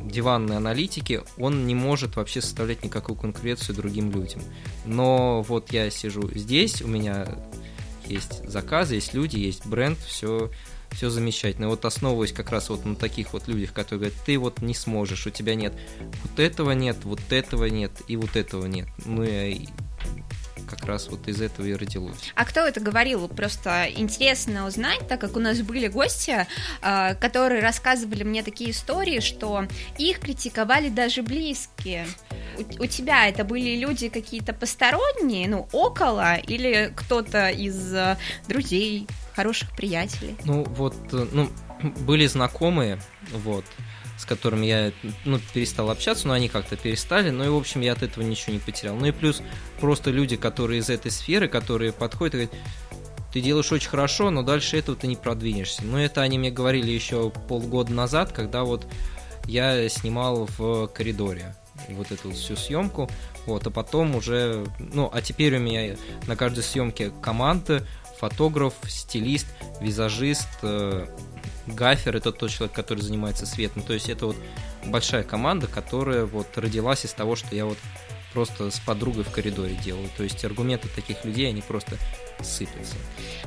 диванные 0.04 0.58
аналитики, 0.58 1.22
он 1.38 1.68
не 1.68 1.76
может 1.76 2.16
вообще 2.16 2.42
составлять 2.42 2.84
никакую 2.84 3.16
конкуренцию 3.16 3.76
другим 3.76 4.12
людям. 4.12 4.42
Но 4.86 5.44
вот 5.44 5.72
я 5.72 5.90
сижу 5.92 6.28
здесь, 6.34 6.82
у 6.82 6.88
меня 6.88 7.28
есть 8.08 8.48
заказы, 8.48 8.96
есть 8.96 9.14
люди, 9.14 9.38
есть 9.38 9.66
бренд, 9.68 10.00
все, 10.00 10.50
все 10.92 11.12
замечательно. 11.12 11.66
И 11.66 11.70
вот 11.70 11.86
основываясь 11.86 12.34
как 12.34 12.52
раз 12.52 12.70
вот 12.70 12.84
на 12.84 12.96
таких 12.96 13.34
вот 13.34 13.48
людях, 13.48 13.72
которые 13.74 14.00
говорят, 14.10 14.26
ты 14.26 14.40
вот 14.40 14.62
не 14.62 14.74
сможешь, 14.74 15.28
у 15.28 15.30
тебя 15.30 15.54
нет 15.54 15.74
вот 16.24 16.40
этого 16.40 16.72
нет, 16.72 16.98
вот 17.04 17.22
этого 17.30 17.66
нет 17.66 17.92
и 18.08 18.16
вот 18.18 18.36
этого 18.36 18.66
нет. 18.66 18.88
Ну 19.06 19.24
и 19.24 19.68
как 20.72 20.86
раз 20.86 21.10
вот 21.10 21.28
из 21.28 21.42
этого 21.42 21.66
и 21.66 21.74
родилось. 21.74 22.32
А 22.36 22.46
кто 22.46 22.62
это 22.62 22.80
говорил? 22.80 23.28
Просто 23.28 23.88
интересно 23.96 24.66
узнать, 24.66 25.08
так 25.08 25.20
как 25.20 25.36
у 25.36 25.40
нас 25.40 25.62
были 25.62 25.88
гости, 25.88 26.48
а, 26.82 27.16
которые 27.16 27.62
рассказывали 27.62 28.24
мне 28.24 28.44
такие 28.44 28.72
истории, 28.72 29.20
что 29.20 29.68
их 29.98 30.20
критиковали 30.20 30.90
даже 30.90 31.22
близкие. 31.22 32.08
У, 32.58 32.84
у 32.84 32.86
тебя 32.88 33.28
это 33.28 33.44
были 33.44 33.76
люди 33.76 34.10
какие-то 34.10 34.54
посторонние, 34.54 35.48
ну, 35.48 35.68
около, 35.72 36.38
или 36.38 36.92
кто-то 36.96 37.50
из 37.50 37.94
а, 37.94 38.18
друзей, 38.48 39.08
хороших 39.36 39.76
приятелей? 39.76 40.36
Ну, 40.46 40.64
вот, 40.64 40.96
э, 41.14 41.28
ну, 41.32 41.50
были 41.82 42.26
знакомые, 42.28 43.00
вот, 43.32 43.66
с 44.18 44.26
которыми 44.26 44.66
я 44.66 44.92
ну, 45.26 45.40
перестал 45.54 45.90
общаться, 45.90 46.28
но 46.28 46.34
они 46.34 46.50
как-то 46.50 46.76
перестали. 46.76 47.30
Ну 47.30 47.44
и, 47.44 47.50
в 47.50 47.56
общем, 47.56 47.82
я 47.82 47.94
от 47.94 48.04
этого 48.04 48.24
ничего 48.24 48.54
не 48.54 48.60
потерял. 48.60 48.96
Ну 48.96 49.06
и 49.06 49.12
плюс 49.12 49.42
просто 49.80 50.12
люди, 50.12 50.36
которые 50.36 50.80
из 50.80 50.90
этой 50.90 51.12
сферы, 51.12 51.48
которые 51.48 51.92
подходят 51.92 52.36
и 52.36 52.38
говорят, 52.38 52.56
ты 53.34 53.42
делаешь 53.42 53.72
очень 53.72 53.90
хорошо, 53.90 54.30
но 54.30 54.44
дальше 54.44 54.78
этого 54.78 54.98
ты 54.98 55.08
не 55.08 55.16
продвинешься. 55.16 55.84
Но 55.86 56.02
это 56.02 56.22
они 56.22 56.38
мне 56.38 56.52
говорили 56.52 56.92
еще 56.92 57.30
полгода 57.30 57.94
назад, 57.94 58.32
когда 58.32 58.64
вот 58.64 58.86
я 59.46 59.88
снимал 59.90 60.48
в 60.58 60.88
коридоре 60.88 61.56
вот 61.90 62.12
эту 62.12 62.32
всю 62.32 62.56
съемку, 62.56 63.10
вот, 63.46 63.66
а 63.66 63.72
потом 63.72 64.16
уже, 64.16 64.66
ну, 64.78 65.10
а 65.12 65.22
теперь 65.22 65.56
у 65.56 65.60
меня 65.60 65.96
на 66.28 66.36
каждой 66.36 66.64
съемке 66.64 67.12
команда, 67.22 67.88
фотограф, 68.20 68.74
стилист, 68.88 69.48
визажист, 69.80 70.48
э, 70.62 71.08
гафер 71.68 72.18
это 72.18 72.32
тот 72.32 72.50
человек, 72.50 72.76
который 72.76 73.02
занимается 73.02 73.46
светом. 73.46 73.84
То 73.84 73.94
есть 73.94 74.10
это 74.10 74.28
вот 74.28 74.36
большая 74.86 75.24
команда, 75.24 75.68
которая 75.68 76.26
вот 76.26 76.58
родилась 76.58 77.06
из 77.06 77.14
того, 77.14 77.36
что 77.36 77.56
я 77.56 77.66
вот 77.66 77.78
просто 78.34 78.72
с 78.72 78.80
подругой 78.80 79.24
в 79.24 79.32
коридоре 79.32 79.76
делаю. 79.76 80.10
То 80.18 80.24
есть 80.24 80.44
аргументы 80.46 80.88
таких 80.88 81.24
людей, 81.26 81.50
они 81.50 81.62
просто 81.62 81.98
сыпятся. 82.42 82.96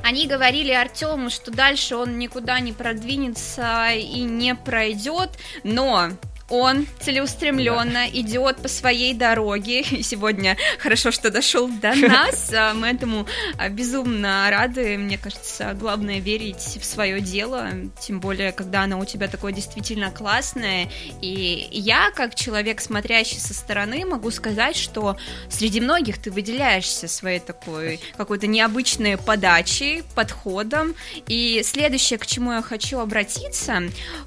Они 0.03 0.27
говорили 0.27 0.71
Артему, 0.71 1.31
что 1.31 1.51
дальше 1.51 1.97
он 1.97 2.19
никуда 2.19 2.61
не 2.61 2.73
продвинется 2.73 3.89
и 3.93 4.21
не 4.21 4.55
пройдет, 4.55 5.31
но 5.65 6.11
он 6.49 6.87
целеустремленно 7.01 7.93
да. 7.93 8.07
идет 8.09 8.59
по 8.59 8.69
своей 8.69 9.15
дороге. 9.15 9.81
И 9.81 10.03
сегодня 10.03 10.57
хорошо, 10.79 11.11
что 11.11 11.31
дошел 11.31 11.69
до 11.69 11.95
нас. 11.95 12.53
А, 12.57 12.73
мы 12.73 12.89
этому 12.89 13.27
а, 13.59 13.69
безумно 13.69 14.47
рады. 14.51 14.97
Мне 14.97 15.19
кажется, 15.19 15.75
главное 15.79 16.21
верить 16.21 16.79
в 16.81 16.85
свое 16.85 17.21
дело, 17.21 17.71
тем 18.01 18.21
более, 18.21 18.53
когда 18.53 18.83
оно 18.83 19.01
у 19.01 19.05
тебя 19.05 19.29
такое 19.29 19.53
действительно 19.53 20.11
классное. 20.11 20.89
И 21.21 21.69
я, 21.73 22.11
как 22.13 22.35
человек, 22.35 22.81
смотрящий 22.81 23.41
со 23.41 23.55
стороны, 23.55 24.05
могу 24.05 24.31
сказать, 24.31 24.77
что 24.77 25.17
среди 25.49 25.81
многих 25.81 26.19
ты 26.19 26.31
выделяешься 26.31 27.09
своей 27.09 27.41
такой 27.41 28.01
какой-то 28.17 28.47
необычной 28.47 29.17
подачей, 29.17 30.05
подходом. 30.15 30.95
И 31.27 31.63
следующее, 31.65 32.19
к 32.19 32.27
чему 32.27 32.53
я 32.53 32.63
хочу 32.63 33.01
обратиться, 33.01 33.83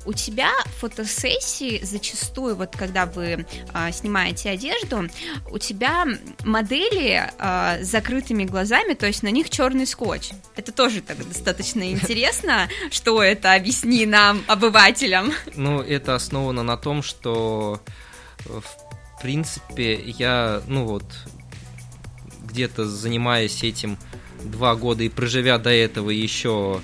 у 0.06 0.14
тебя 0.14 0.50
фотосессии 0.80 1.80
зачастую 1.84 2.07
зачастую, 2.08 2.56
вот 2.56 2.76
когда 2.76 3.06
вы 3.06 3.46
а, 3.74 3.92
снимаете 3.92 4.50
одежду, 4.50 5.10
у 5.52 5.58
тебя 5.58 6.06
модели 6.44 7.30
а, 7.38 7.78
с 7.82 7.88
закрытыми 7.88 8.46
глазами, 8.46 8.94
то 8.94 9.06
есть 9.06 9.24
на 9.24 9.30
них 9.30 9.50
черный 9.50 9.86
скотч. 9.86 10.32
Это 10.56 10.72
тоже 10.72 11.02
так 11.02 11.18
достаточно 11.28 11.92
интересно. 11.92 12.70
Что 12.92 13.22
это? 13.22 13.54
Объясни 13.54 14.06
нам, 14.06 14.44
обывателям. 14.48 15.34
Ну, 15.56 15.82
это 15.82 16.16
основано 16.16 16.64
на 16.64 16.78
том, 16.78 17.04
что 17.04 17.82
в 18.46 19.22
принципе 19.22 19.96
я, 19.96 20.62
ну 20.68 20.86
вот, 20.86 21.06
где-то 22.44 22.86
занимаясь 22.86 23.64
этим 23.64 23.98
два 24.44 24.76
года 24.76 25.04
и 25.04 25.10
проживя 25.10 25.58
до 25.58 25.72
этого 25.72 26.12
еще 26.12 26.82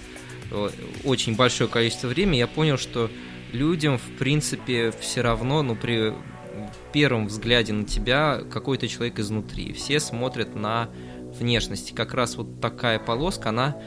э, 0.51 0.69
очень 1.03 1.35
большое 1.35 1.69
количество 1.69 2.07
времени, 2.07 2.37
я 2.37 2.47
понял, 2.47 2.77
что 2.77 3.09
людям, 3.53 3.97
в 3.97 4.17
принципе, 4.17 4.91
все 4.91 5.21
равно, 5.21 5.61
ну, 5.61 5.75
при 5.75 6.13
первом 6.91 7.27
взгляде 7.27 7.73
на 7.73 7.85
тебя 7.85 8.41
какой 8.51 8.77
то 8.77 8.87
человек 8.87 9.19
изнутри. 9.19 9.73
Все 9.73 9.99
смотрят 9.99 10.55
на 10.55 10.89
внешность. 11.39 11.95
Как 11.95 12.13
раз 12.13 12.35
вот 12.35 12.61
такая 12.61 12.99
полоска, 12.99 13.49
она 13.49 13.77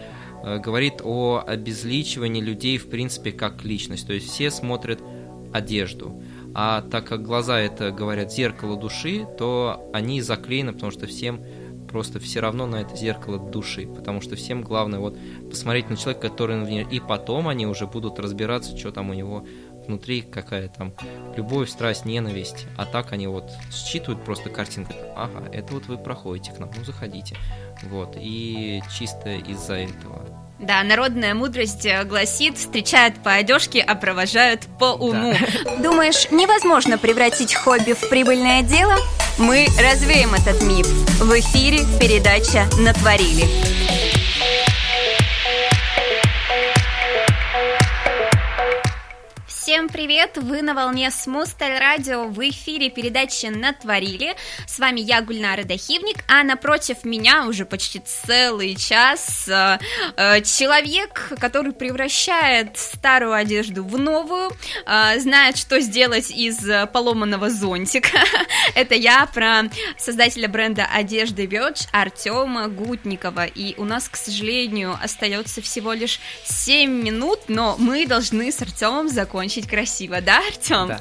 э, 0.45 0.59
говорит 0.59 1.01
о 1.03 1.43
обезличивании 1.47 2.41
людей, 2.41 2.79
в 2.79 2.89
принципе, 2.89 3.33
как 3.33 3.65
личность. 3.65 4.07
То 4.07 4.13
есть 4.13 4.29
все 4.29 4.51
смотрят 4.51 5.01
одежду. 5.53 6.23
А 6.55 6.83
так 6.83 7.07
как 7.07 7.23
глаза 7.23 7.61
это, 7.61 7.91
говорят, 7.91 8.33
зеркало 8.33 8.77
души, 8.77 9.27
то 9.39 9.91
они 9.93 10.21
заклеены, 10.23 10.73
потому 10.73 10.91
что 10.91 11.07
всем 11.07 11.45
просто 11.97 12.21
все 12.21 12.41
равно 12.41 12.67
на 12.67 12.83
это 12.83 12.95
зеркало 12.95 13.39
души, 13.39 13.87
потому 13.87 14.21
что 14.21 14.37
всем 14.37 14.61
главное 14.61 14.99
вот 14.99 15.17
посмотреть 15.49 15.89
на 15.89 15.97
человека, 15.97 16.29
который 16.29 16.57
на 16.57 16.67
и 16.83 17.01
потом 17.01 17.49
они 17.49 17.67
уже 17.67 17.87
будут 17.87 18.19
разбираться, 18.19 18.77
что 18.77 18.93
там 18.93 19.09
у 19.09 19.15
него 19.15 19.47
внутри, 19.87 20.21
какая 20.21 20.69
там 20.69 20.93
любовь, 21.37 21.71
страсть, 21.71 22.05
ненависть, 22.05 22.67
а 22.77 22.85
так 22.85 23.13
они 23.13 23.29
вот 23.29 23.51
считывают 23.73 24.23
просто 24.27 24.51
картинку, 24.51 24.93
ага, 25.17 25.49
это 25.55 25.73
вот 25.73 25.87
вы 25.87 25.97
проходите 25.97 26.53
к 26.53 26.59
нам, 26.59 26.71
ну 26.77 26.85
заходите, 26.85 27.35
вот, 27.85 28.15
и 28.21 28.83
чисто 28.95 29.31
из-за 29.31 29.77
этого. 29.77 30.21
Да, 30.59 30.83
народная 30.83 31.35
мудрость 31.35 31.89
гласит, 32.05 32.59
встречают 32.59 33.15
по 33.23 33.33
одежке, 33.33 33.81
а 33.81 33.95
провожают 33.95 34.67
по 34.79 34.93
уму. 34.93 35.33
Да. 35.65 35.77
Думаешь, 35.83 36.31
невозможно 36.31 36.99
превратить 36.99 37.55
хобби 37.55 37.95
в 37.95 38.07
прибыльное 38.11 38.63
дело? 38.63 38.97
Мы 39.39 39.67
развеем 39.79 40.33
этот 40.33 40.63
миф. 40.63 40.87
В 41.21 41.39
эфире 41.41 41.81
передача 42.01 42.67
«Натворили». 42.79 43.76
Всем 49.87 49.93
привет! 49.93 50.37
Вы 50.37 50.63
на 50.63 50.75
волне 50.75 51.13
Смусталь 51.13 51.79
Радио 51.79 52.25
в 52.25 52.41
эфире 52.49 52.91
передачи 52.91 53.47
«Натворили». 53.47 54.35
С 54.67 54.81
вами 54.81 54.99
я, 54.99 55.21
Гульнара 55.23 55.63
Дахивник, 55.63 56.25
а 56.27 56.43
напротив 56.43 57.05
меня 57.05 57.47
уже 57.47 57.65
почти 57.65 58.01
целый 58.01 58.75
час 58.75 59.47
э, 59.49 59.79
э, 60.17 60.41
человек, 60.41 61.33
который 61.39 61.73
превращает 61.73 62.77
старую 62.77 63.33
одежду 63.33 63.85
в 63.85 63.97
новую, 63.97 64.51
э, 64.87 65.21
знает, 65.21 65.57
что 65.57 65.79
сделать 65.79 66.33
из 66.33 66.59
поломанного 66.93 67.49
зонтика. 67.49 68.19
Это 68.75 68.97
я 68.97 69.27
про 69.27 69.71
создателя 69.97 70.49
бренда 70.49 70.87
одежды 70.93 71.45
Verge 71.45 71.87
Артема 71.93 72.67
Гутникова. 72.67 73.45
И 73.45 73.77
у 73.77 73.85
нас, 73.85 74.09
к 74.09 74.17
сожалению, 74.17 74.99
остается 75.01 75.63
всего 75.63 75.93
лишь 75.93 76.19
7 76.45 76.91
минут, 76.91 77.43
но 77.47 77.77
мы 77.79 78.05
должны 78.05 78.51
с 78.51 78.61
Артемом 78.61 79.09
закончить 79.09 79.69
красиво, 79.77 80.23
да, 80.23 80.39
Артем? 80.39 80.89
Да. 80.89 81.01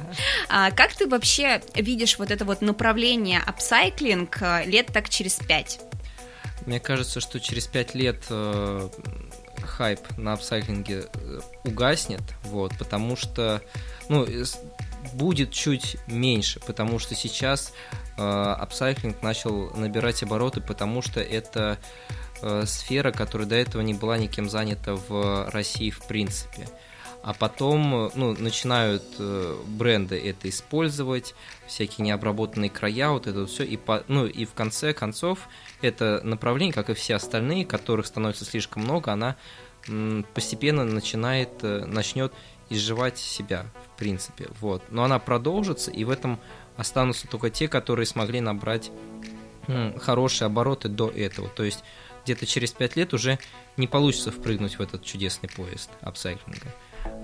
А, 0.49 0.71
как 0.71 0.93
ты 0.93 1.07
вообще 1.07 1.61
видишь 1.75 2.19
вот 2.19 2.29
это 2.29 2.43
вот 2.43 2.61
направление 2.61 3.39
апсайклинг 3.39 4.41
э, 4.41 4.65
лет 4.65 4.87
так 4.87 5.07
через 5.07 5.35
пять? 5.35 5.79
Мне 6.65 6.81
кажется, 6.81 7.21
что 7.21 7.39
через 7.39 7.67
пять 7.67 7.95
лет 7.95 8.21
э, 8.29 8.89
хайп 9.61 10.01
на 10.17 10.33
апсайклинге 10.33 11.05
э, 11.13 11.39
угаснет, 11.63 12.21
вот, 12.43 12.77
потому 12.77 13.15
что, 13.15 13.61
ну, 14.09 14.27
будет 15.13 15.53
чуть 15.53 15.95
меньше, 16.07 16.59
потому 16.59 16.99
что 16.99 17.15
сейчас 17.15 17.71
э, 18.17 18.21
апсайклинг 18.21 19.21
начал 19.21 19.73
набирать 19.73 20.21
обороты, 20.21 20.59
потому 20.59 21.01
что 21.01 21.21
это 21.21 21.77
э, 22.41 22.65
сфера, 22.65 23.13
которая 23.13 23.47
до 23.47 23.55
этого 23.55 23.81
не 23.81 23.93
была 23.93 24.17
никем 24.17 24.49
занята 24.49 24.95
в 24.95 25.49
России 25.49 25.91
в 25.91 26.05
принципе 26.07 26.67
а 27.25 27.33
потом 27.33 28.11
ну, 28.13 28.35
начинают 28.37 29.03
э, 29.17 29.57
бренды 29.65 30.15
это 30.15 30.47
использовать, 30.47 31.33
всякие 31.65 32.05
необработанные 32.05 32.69
края, 32.69 33.09
вот 33.09 33.25
это 33.25 33.47
все, 33.47 33.63
и, 33.63 33.77
по, 33.77 34.03
ну, 34.07 34.27
и 34.27 34.45
в 34.45 34.53
конце 34.53 34.93
концов 34.93 35.39
это 35.81 36.21
направление, 36.23 36.71
как 36.71 36.91
и 36.91 36.93
все 36.93 37.15
остальные, 37.15 37.65
которых 37.65 38.05
становится 38.05 38.45
слишком 38.45 38.83
много, 38.83 39.11
она 39.11 39.37
постепенно 40.35 40.85
начинает, 40.85 41.49
э, 41.63 41.85
начнет 41.87 42.31
изживать 42.69 43.17
себя, 43.17 43.65
в 43.95 43.97
принципе, 43.97 44.47
вот. 44.61 44.83
Но 44.91 45.03
она 45.03 45.17
продолжится, 45.17 45.89
и 45.89 46.03
в 46.03 46.11
этом 46.11 46.39
останутся 46.77 47.27
только 47.27 47.49
те, 47.49 47.67
которые 47.67 48.05
смогли 48.05 48.39
набрать 48.39 48.91
хорошие 49.99 50.45
обороты 50.45 50.89
до 50.89 51.09
этого, 51.09 51.49
то 51.49 51.63
есть 51.63 51.83
где-то 52.23 52.45
через 52.45 52.71
пять 52.71 52.95
лет 52.95 53.15
уже 53.15 53.39
не 53.77 53.87
получится 53.87 54.31
впрыгнуть 54.31 54.77
в 54.77 54.81
этот 54.81 55.03
чудесный 55.03 55.49
поезд 55.49 55.89
апсайклинга. 56.01 56.71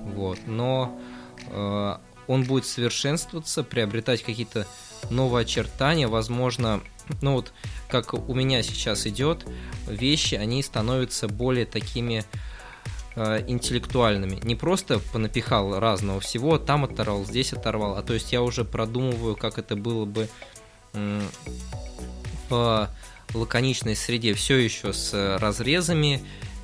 Вот. 0.03 0.39
Но 0.47 0.99
э, 1.47 1.95
он 2.27 2.43
будет 2.43 2.65
совершенствоваться, 2.65 3.63
приобретать 3.63 4.23
какие-то 4.23 4.67
новые 5.09 5.43
очертания, 5.43 6.07
возможно, 6.07 6.81
ну 7.21 7.33
вот 7.33 7.51
как 7.89 8.13
у 8.13 8.33
меня 8.33 8.63
сейчас 8.63 9.07
идет, 9.07 9.45
вещи, 9.87 10.35
они 10.35 10.63
становятся 10.63 11.27
более 11.27 11.65
такими 11.65 12.23
э, 13.15 13.43
интеллектуальными. 13.47 14.39
Не 14.43 14.55
просто 14.55 14.99
понапихал 15.11 15.79
разного 15.79 16.19
всего, 16.19 16.57
там 16.57 16.85
оторвал, 16.85 17.25
здесь 17.25 17.53
оторвал, 17.53 17.95
а 17.97 18.03
то 18.03 18.13
есть 18.13 18.31
я 18.31 18.41
уже 18.41 18.63
продумываю, 18.63 19.35
как 19.35 19.57
это 19.57 19.75
было 19.75 20.05
бы 20.05 20.27
в 22.49 22.89
лаконичной 23.33 23.95
среде, 23.95 24.33
все 24.33 24.57
еще 24.57 24.91
с 24.91 25.37
разрезами, 25.39 26.21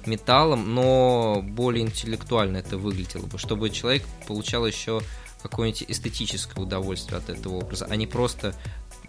металлом, 0.08 0.74
но 0.74 1.42
более 1.44 1.86
интеллектуально 1.86 2.58
это 2.58 2.78
выглядело 2.78 3.26
бы, 3.26 3.38
чтобы 3.38 3.70
человек 3.70 4.04
получал 4.28 4.66
еще 4.66 5.02
какое-нибудь 5.44 5.86
эстетическое 5.88 6.64
удовольствие 6.64 7.20
от 7.20 7.30
этого 7.30 7.58
образа, 7.58 7.86
а 7.90 7.96
не 7.96 8.08
просто 8.08 8.56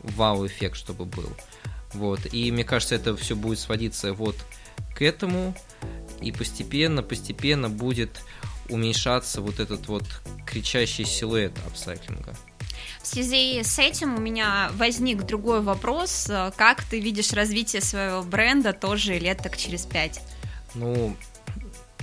вау-эффект, 0.03 0.77
чтобы 0.77 1.05
был. 1.05 1.31
Вот. 1.95 2.21
И 2.33 2.53
мне 2.53 2.65
кажется, 2.65 2.95
это 2.95 3.17
все 3.17 3.35
будет 3.35 3.59
сводиться 3.59 4.13
вот 4.13 4.37
к 4.95 5.03
этому, 5.03 5.57
и 6.21 6.33
постепенно, 6.33 7.03
постепенно 7.03 7.69
будет 7.71 8.21
уменьшаться 8.69 9.41
вот 9.41 9.61
этот 9.61 9.89
вот 9.89 10.05
кричащий 10.47 11.07
силуэт 11.07 11.53
апсайклинга. 11.67 12.35
В 13.03 13.07
связи 13.07 13.63
с 13.63 13.79
этим 13.79 14.17
у 14.17 14.21
меня 14.21 14.71
возник 14.75 15.25
другой 15.25 15.63
вопрос. 15.63 16.31
Как 16.57 16.85
ты 16.85 17.01
видишь 17.01 17.33
развитие 17.33 17.81
своего 17.81 18.23
бренда 18.23 18.75
тоже 18.75 19.19
лет 19.19 19.39
так 19.43 19.57
через 19.57 19.87
пять? 19.87 20.21
Ну, 20.75 21.17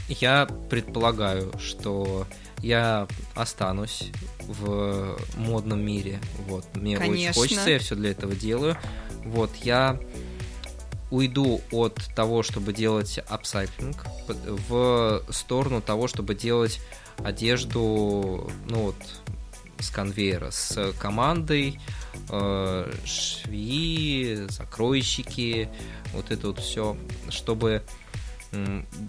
я 0.07 0.47
предполагаю, 0.69 1.51
что 1.59 2.25
я 2.61 3.07
останусь 3.35 4.11
в 4.47 5.17
модном 5.37 5.83
мире. 5.85 6.19
Вот, 6.47 6.65
мне 6.75 6.97
Конечно. 6.97 7.29
очень 7.29 7.33
хочется, 7.33 7.69
я 7.69 7.79
все 7.79 7.95
для 7.95 8.11
этого 8.11 8.35
делаю. 8.35 8.77
Вот, 9.23 9.55
я 9.57 9.99
уйду 11.11 11.61
от 11.71 11.95
того, 12.15 12.43
чтобы 12.43 12.73
делать 12.73 13.19
апсайклинг, 13.29 14.05
в 14.27 15.23
сторону 15.29 15.81
того, 15.81 16.07
чтобы 16.07 16.35
делать 16.35 16.81
одежду, 17.23 18.49
ну 18.67 18.77
вот, 18.77 18.95
с 19.79 19.89
конвейера, 19.89 20.51
с 20.51 20.93
командой, 20.99 21.79
э, 22.29 22.91
швеи, 23.05 24.47
закройщики, 24.49 25.69
вот 26.13 26.31
это 26.31 26.47
вот 26.47 26.59
все, 26.59 26.97
чтобы 27.29 27.83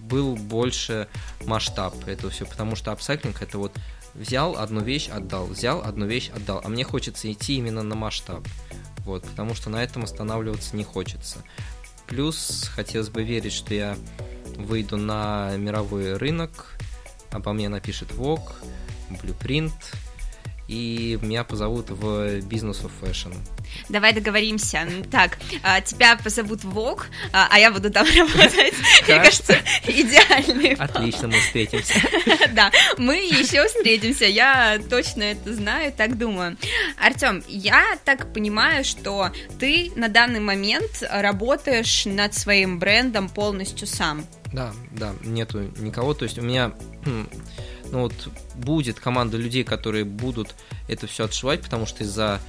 был 0.09 0.35
больше 0.35 1.07
масштаб 1.45 1.95
этого 2.07 2.31
все, 2.31 2.45
потому 2.45 2.75
что 2.75 2.91
апсайклинг 2.91 3.41
это 3.41 3.57
вот 3.57 3.73
взял 4.13 4.57
одну 4.57 4.81
вещь, 4.81 5.09
отдал, 5.09 5.45
взял 5.45 5.81
одну 5.81 6.05
вещь, 6.05 6.29
отдал, 6.29 6.61
а 6.63 6.69
мне 6.69 6.83
хочется 6.83 7.31
идти 7.31 7.55
именно 7.57 7.83
на 7.83 7.95
масштаб, 7.95 8.45
вот, 9.05 9.23
потому 9.23 9.53
что 9.55 9.69
на 9.69 9.83
этом 9.83 10.03
останавливаться 10.03 10.75
не 10.75 10.83
хочется. 10.83 11.39
Плюс 12.07 12.69
хотелось 12.73 13.09
бы 13.09 13.23
верить, 13.23 13.53
что 13.53 13.73
я 13.73 13.97
выйду 14.55 14.97
на 14.97 15.55
мировой 15.57 16.15
рынок, 16.17 16.77
обо 17.31 17.53
мне 17.53 17.69
напишет 17.69 18.09
Vogue, 18.11 18.51
Blueprint, 19.09 19.73
и 20.67 21.17
меня 21.21 21.43
позовут 21.43 21.89
в 21.89 22.39
Business 22.39 22.83
of 22.83 22.91
Fashion. 23.01 23.33
Давай 23.89 24.13
договоримся. 24.13 24.87
Так, 25.11 25.37
а, 25.63 25.81
тебя 25.81 26.17
позовут 26.17 26.63
в 26.63 26.69
ВОК, 26.69 27.07
а, 27.31 27.47
а 27.49 27.59
я 27.59 27.71
буду 27.71 27.89
там 27.89 28.05
работать. 28.17 28.73
Мне 29.07 29.17
кажется, 29.17 29.57
идеальный. 29.85 30.73
Отлично, 30.73 31.27
мы 31.27 31.39
встретимся. 31.39 31.93
Да, 32.53 32.71
мы 32.97 33.15
еще 33.17 33.67
встретимся. 33.67 34.25
Я 34.25 34.79
точно 34.89 35.23
это 35.23 35.53
знаю, 35.53 35.91
так 35.91 36.17
думаю. 36.17 36.57
Артем, 36.97 37.43
я 37.47 37.97
так 38.03 38.33
понимаю, 38.33 38.83
что 38.83 39.31
ты 39.59 39.91
на 39.95 40.07
данный 40.07 40.39
момент 40.39 41.03
работаешь 41.09 42.05
над 42.05 42.33
своим 42.33 42.79
брендом 42.79 43.29
полностью 43.29 43.87
сам. 43.87 44.25
Да, 44.53 44.73
да, 44.91 45.13
нету 45.23 45.71
никого. 45.77 46.13
То 46.13 46.23
есть 46.23 46.37
у 46.37 46.41
меня 46.41 46.71
хм, 47.05 47.27
ну 47.91 48.01
вот 48.01 48.29
будет 48.55 48.99
команда 48.99 49.37
людей, 49.37 49.63
которые 49.63 50.05
будут 50.05 50.55
это 50.87 51.07
все 51.07 51.25
отшивать, 51.25 51.61
потому 51.61 51.85
что 51.85 52.03
из-за 52.03 52.39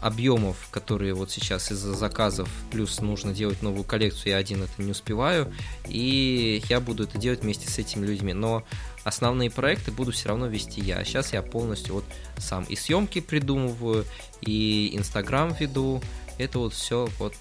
объемов, 0.00 0.68
которые 0.70 1.14
вот 1.14 1.30
сейчас 1.30 1.70
из-за 1.70 1.94
заказов, 1.94 2.48
плюс 2.70 3.00
нужно 3.00 3.32
делать 3.32 3.62
новую 3.62 3.84
коллекцию, 3.84 4.32
я 4.32 4.36
один 4.36 4.62
это 4.62 4.82
не 4.82 4.90
успеваю, 4.90 5.52
и 5.86 6.62
я 6.68 6.80
буду 6.80 7.04
это 7.04 7.18
делать 7.18 7.42
вместе 7.42 7.70
с 7.70 7.78
этими 7.78 8.04
людьми, 8.04 8.32
но 8.32 8.64
основные 9.04 9.50
проекты 9.50 9.92
буду 9.92 10.10
все 10.10 10.28
равно 10.28 10.48
вести 10.48 10.80
я. 10.80 10.98
А 10.98 11.04
сейчас 11.04 11.32
я 11.32 11.42
полностью 11.42 11.94
вот 11.94 12.04
сам 12.36 12.64
и 12.64 12.74
съемки 12.74 13.20
придумываю, 13.20 14.04
и 14.40 14.90
Инстаграм 14.96 15.54
веду, 15.58 16.02
это 16.38 16.58
вот 16.58 16.74
все 16.74 17.08
вот 17.18 17.34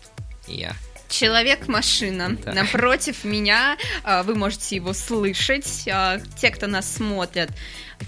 я. 0.47 0.75
Человек-машина. 1.11 2.37
Да. 2.43 2.53
Напротив 2.53 3.23
меня 3.25 3.77
а, 4.03 4.23
вы 4.23 4.35
можете 4.35 4.77
его 4.77 4.93
слышать. 4.93 5.87
А, 5.91 6.19
те, 6.37 6.49
кто 6.49 6.67
нас 6.67 6.91
смотрят, 6.91 7.51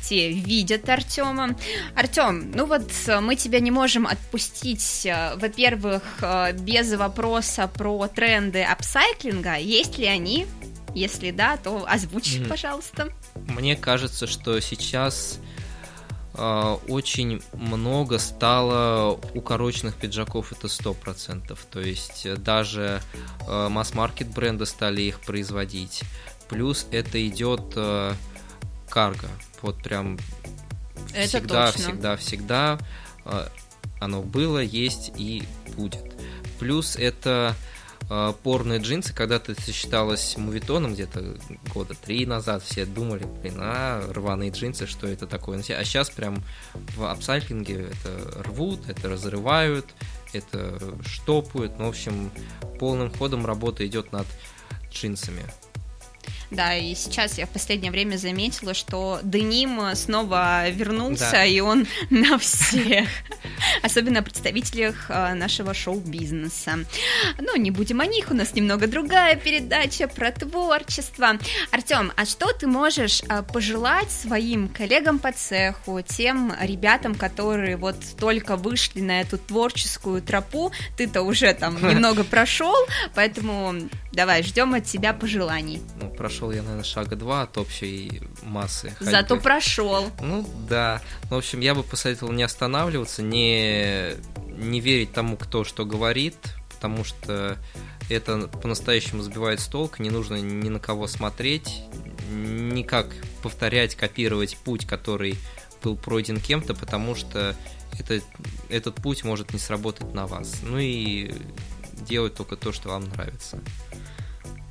те 0.01 0.31
видят 0.31 0.87
Артема. 0.87 1.57
Артем, 1.95 2.51
ну 2.51 2.65
вот 2.65 2.89
а, 3.07 3.19
мы 3.19 3.35
тебя 3.35 3.59
не 3.59 3.71
можем 3.71 4.07
отпустить, 4.07 5.05
во-первых, 5.35 6.03
без 6.53 6.93
вопроса 6.93 7.67
про 7.67 8.07
тренды 8.07 8.63
апсайклинга. 8.63 9.57
Есть 9.57 9.97
ли 9.97 10.05
они? 10.05 10.47
Если 10.95 11.31
да, 11.31 11.57
то 11.57 11.85
озвучь, 11.87 12.35
mm-hmm. 12.35 12.47
пожалуйста. 12.47 13.09
Мне 13.47 13.75
кажется, 13.75 14.27
что 14.27 14.59
сейчас 14.59 15.39
очень 16.35 17.43
много 17.53 18.17
стало 18.17 19.19
укороченных 19.35 19.95
пиджаков, 19.95 20.51
это 20.51 20.67
сто 20.67 20.93
процентов. 20.93 21.65
То 21.69 21.79
есть 21.79 22.25
э, 22.25 22.35
даже 22.37 23.01
э, 23.47 23.67
масс-маркет 23.69 24.29
бренды 24.29 24.65
стали 24.65 25.03
их 25.03 25.19
производить. 25.19 26.01
Плюс 26.49 26.87
это 26.91 27.25
идет 27.27 27.73
э, 27.75 28.13
карго. 28.89 29.27
Вот 29.61 29.81
прям 29.83 30.17
это 31.13 31.27
всегда, 31.27 31.67
точно. 31.67 31.83
всегда, 31.83 32.17
всегда 32.17 32.79
оно 34.01 34.21
было, 34.21 34.59
есть 34.59 35.13
и 35.17 35.43
будет. 35.77 36.13
Плюс 36.59 36.95
это 36.97 37.55
порные 38.43 38.79
джинсы, 38.79 39.13
когда-то 39.13 39.53
это 39.53 39.71
считалось 39.71 40.37
мувитоном 40.37 40.93
где-то 40.93 41.37
года 41.73 41.95
три 41.95 42.25
назад, 42.25 42.63
все 42.63 42.85
думали, 42.85 43.25
блин, 43.41 43.57
а, 43.59 44.11
рваные 44.11 44.51
джинсы, 44.51 44.85
что 44.87 45.07
это 45.07 45.25
такое? 45.25 45.59
А 45.59 45.83
сейчас 45.83 46.09
прям 46.09 46.43
в 46.73 47.09
апсайклинге 47.09 47.87
это 47.91 48.43
рвут, 48.43 48.87
это 48.87 49.09
разрывают, 49.09 49.85
это 50.33 50.79
штопают, 51.05 51.79
ну, 51.79 51.85
в 51.85 51.89
общем, 51.89 52.31
полным 52.79 53.11
ходом 53.11 53.45
работа 53.45 53.85
идет 53.85 54.11
над 54.11 54.27
джинсами. 54.91 55.43
Да, 56.51 56.75
и 56.75 56.93
сейчас 56.93 57.37
я 57.37 57.45
в 57.45 57.49
последнее 57.49 57.91
время 57.91 58.17
заметила, 58.17 58.73
что 58.73 59.19
деним 59.23 59.95
снова 59.95 60.69
вернулся, 60.69 61.31
да. 61.31 61.45
и 61.45 61.59
он 61.59 61.87
на 62.09 62.37
всех. 62.37 63.07
Особенно 63.81 64.21
представителях 64.21 65.05
а, 65.09 65.33
нашего 65.33 65.73
шоу-бизнеса. 65.73 66.79
Ну, 67.39 67.55
не 67.55 67.71
будем 67.71 68.01
о 68.01 68.05
них, 68.05 68.29
у 68.29 68.33
нас 68.33 68.53
немного 68.53 68.87
другая 68.87 69.35
передача 69.35 70.07
про 70.07 70.31
творчество. 70.31 71.39
Артем, 71.71 72.11
а 72.15 72.25
что 72.25 72.51
ты 72.53 72.67
можешь 72.67 73.23
а, 73.29 73.41
пожелать 73.41 74.11
своим 74.11 74.69
коллегам 74.69 75.19
по 75.19 75.31
цеху, 75.31 76.01
тем 76.01 76.53
ребятам, 76.61 77.15
которые 77.15 77.77
вот 77.77 77.95
только 78.19 78.55
вышли 78.57 79.01
на 79.01 79.21
эту 79.21 79.37
творческую 79.37 80.21
тропу? 80.21 80.71
Ты-то 80.97 81.21
уже 81.21 81.53
там 81.53 81.75
немного 81.89 82.23
прошел, 82.23 82.75
поэтому 83.15 83.89
давай, 84.11 84.43
ждем 84.43 84.73
от 84.73 84.85
тебя 84.85 85.13
пожеланий. 85.13 85.81
Ну, 85.99 86.09
прошел 86.13 86.51
я, 86.51 86.61
наверное, 86.61 86.83
шага 86.83 87.15
два 87.15 87.43
от 87.43 87.57
общей 87.57 88.21
массы. 88.43 88.89
Ходьбы. 88.89 89.11
Зато 89.11 89.37
прошел. 89.37 90.11
Ну 90.21 90.47
да. 90.69 91.01
Ну, 91.29 91.35
в 91.35 91.39
общем, 91.39 91.59
я 91.59 91.75
бы 91.75 91.83
посоветовал 91.83 92.31
не 92.33 92.43
останавливаться, 92.43 93.21
не, 93.21 94.13
не 94.47 94.79
верить 94.79 95.13
тому, 95.13 95.37
кто 95.37 95.63
что 95.63 95.85
говорит, 95.85 96.35
потому 96.75 97.03
что 97.03 97.57
это 98.09 98.47
по-настоящему 98.47 99.21
сбивает 99.21 99.59
с 99.59 99.67
толка, 99.67 100.01
не 100.01 100.09
нужно 100.09 100.35
ни 100.35 100.69
на 100.69 100.79
кого 100.79 101.07
смотреть, 101.07 101.83
никак 102.31 103.07
повторять, 103.41 103.95
копировать 103.95 104.57
путь, 104.57 104.85
который 104.85 105.37
был 105.81 105.95
пройден 105.95 106.39
кем-то, 106.39 106.73
потому 106.73 107.15
что 107.15 107.55
это, 107.99 108.21
этот 108.69 108.95
путь 108.95 109.23
может 109.23 109.53
не 109.53 109.59
сработать 109.59 110.13
на 110.13 110.27
вас. 110.27 110.55
Ну 110.63 110.77
и 110.77 111.33
делать 112.07 112.35
только 112.35 112.55
то, 112.55 112.71
что 112.71 112.89
вам 112.89 113.05
нравится. 113.05 113.59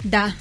Да, 0.05 0.33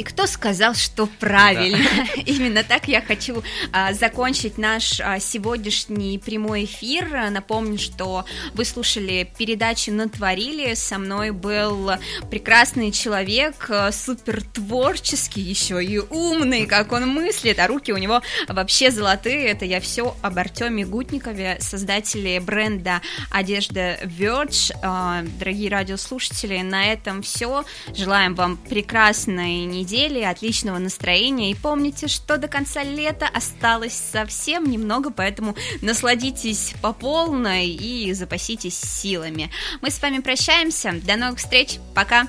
и 0.00 0.02
кто 0.02 0.26
сказал, 0.26 0.72
что 0.72 1.06
правильно? 1.06 1.84
Да. 2.16 2.22
Именно 2.24 2.64
так 2.64 2.88
я 2.88 3.02
хочу 3.02 3.42
а, 3.70 3.92
закончить 3.92 4.56
наш 4.56 4.98
а, 4.98 5.20
сегодняшний 5.20 6.18
прямой 6.18 6.64
эфир. 6.64 7.28
Напомню, 7.30 7.78
что 7.78 8.24
вы 8.54 8.64
слушали 8.64 9.30
передачу 9.36 9.92
«Натворили». 9.92 10.72
Со 10.72 10.96
мной 10.96 11.32
был 11.32 11.90
прекрасный 12.30 12.92
человек, 12.92 13.66
а, 13.68 13.92
супер 13.92 14.42
творческий 14.42 15.42
еще 15.42 15.84
и 15.84 15.98
умный, 15.98 16.64
как 16.64 16.92
он 16.92 17.06
мыслит, 17.06 17.58
а 17.58 17.66
руки 17.66 17.92
у 17.92 17.98
него 17.98 18.22
вообще 18.48 18.90
золотые. 18.90 19.48
Это 19.48 19.66
я 19.66 19.82
все 19.82 20.16
об 20.22 20.38
Артеме 20.38 20.86
Гутникове, 20.86 21.58
создателе 21.60 22.40
бренда 22.40 23.02
одежда 23.30 23.98
Verge. 24.04 24.72
А, 24.82 25.22
дорогие 25.38 25.68
радиослушатели, 25.68 26.62
на 26.62 26.90
этом 26.90 27.20
все. 27.20 27.66
Желаем 27.94 28.34
вам 28.34 28.56
прекрасной 28.56 29.66
недели 29.66 29.89
недели, 29.90 30.22
отличного 30.22 30.78
настроения 30.78 31.50
и 31.50 31.54
помните, 31.54 32.06
что 32.08 32.36
до 32.38 32.48
конца 32.48 32.82
лета 32.82 33.28
осталось 33.32 33.94
совсем 33.94 34.70
немного, 34.70 35.10
поэтому 35.10 35.56
насладитесь 35.82 36.74
по 36.80 36.92
полной 36.92 37.68
и 37.68 38.12
запаситесь 38.12 38.78
силами. 38.78 39.50
Мы 39.80 39.90
с 39.90 40.00
вами 40.00 40.20
прощаемся, 40.20 40.94
до 41.02 41.16
новых 41.16 41.38
встреч, 41.38 41.78
пока! 41.94 42.28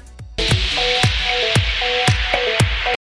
Thank 2.33 2.60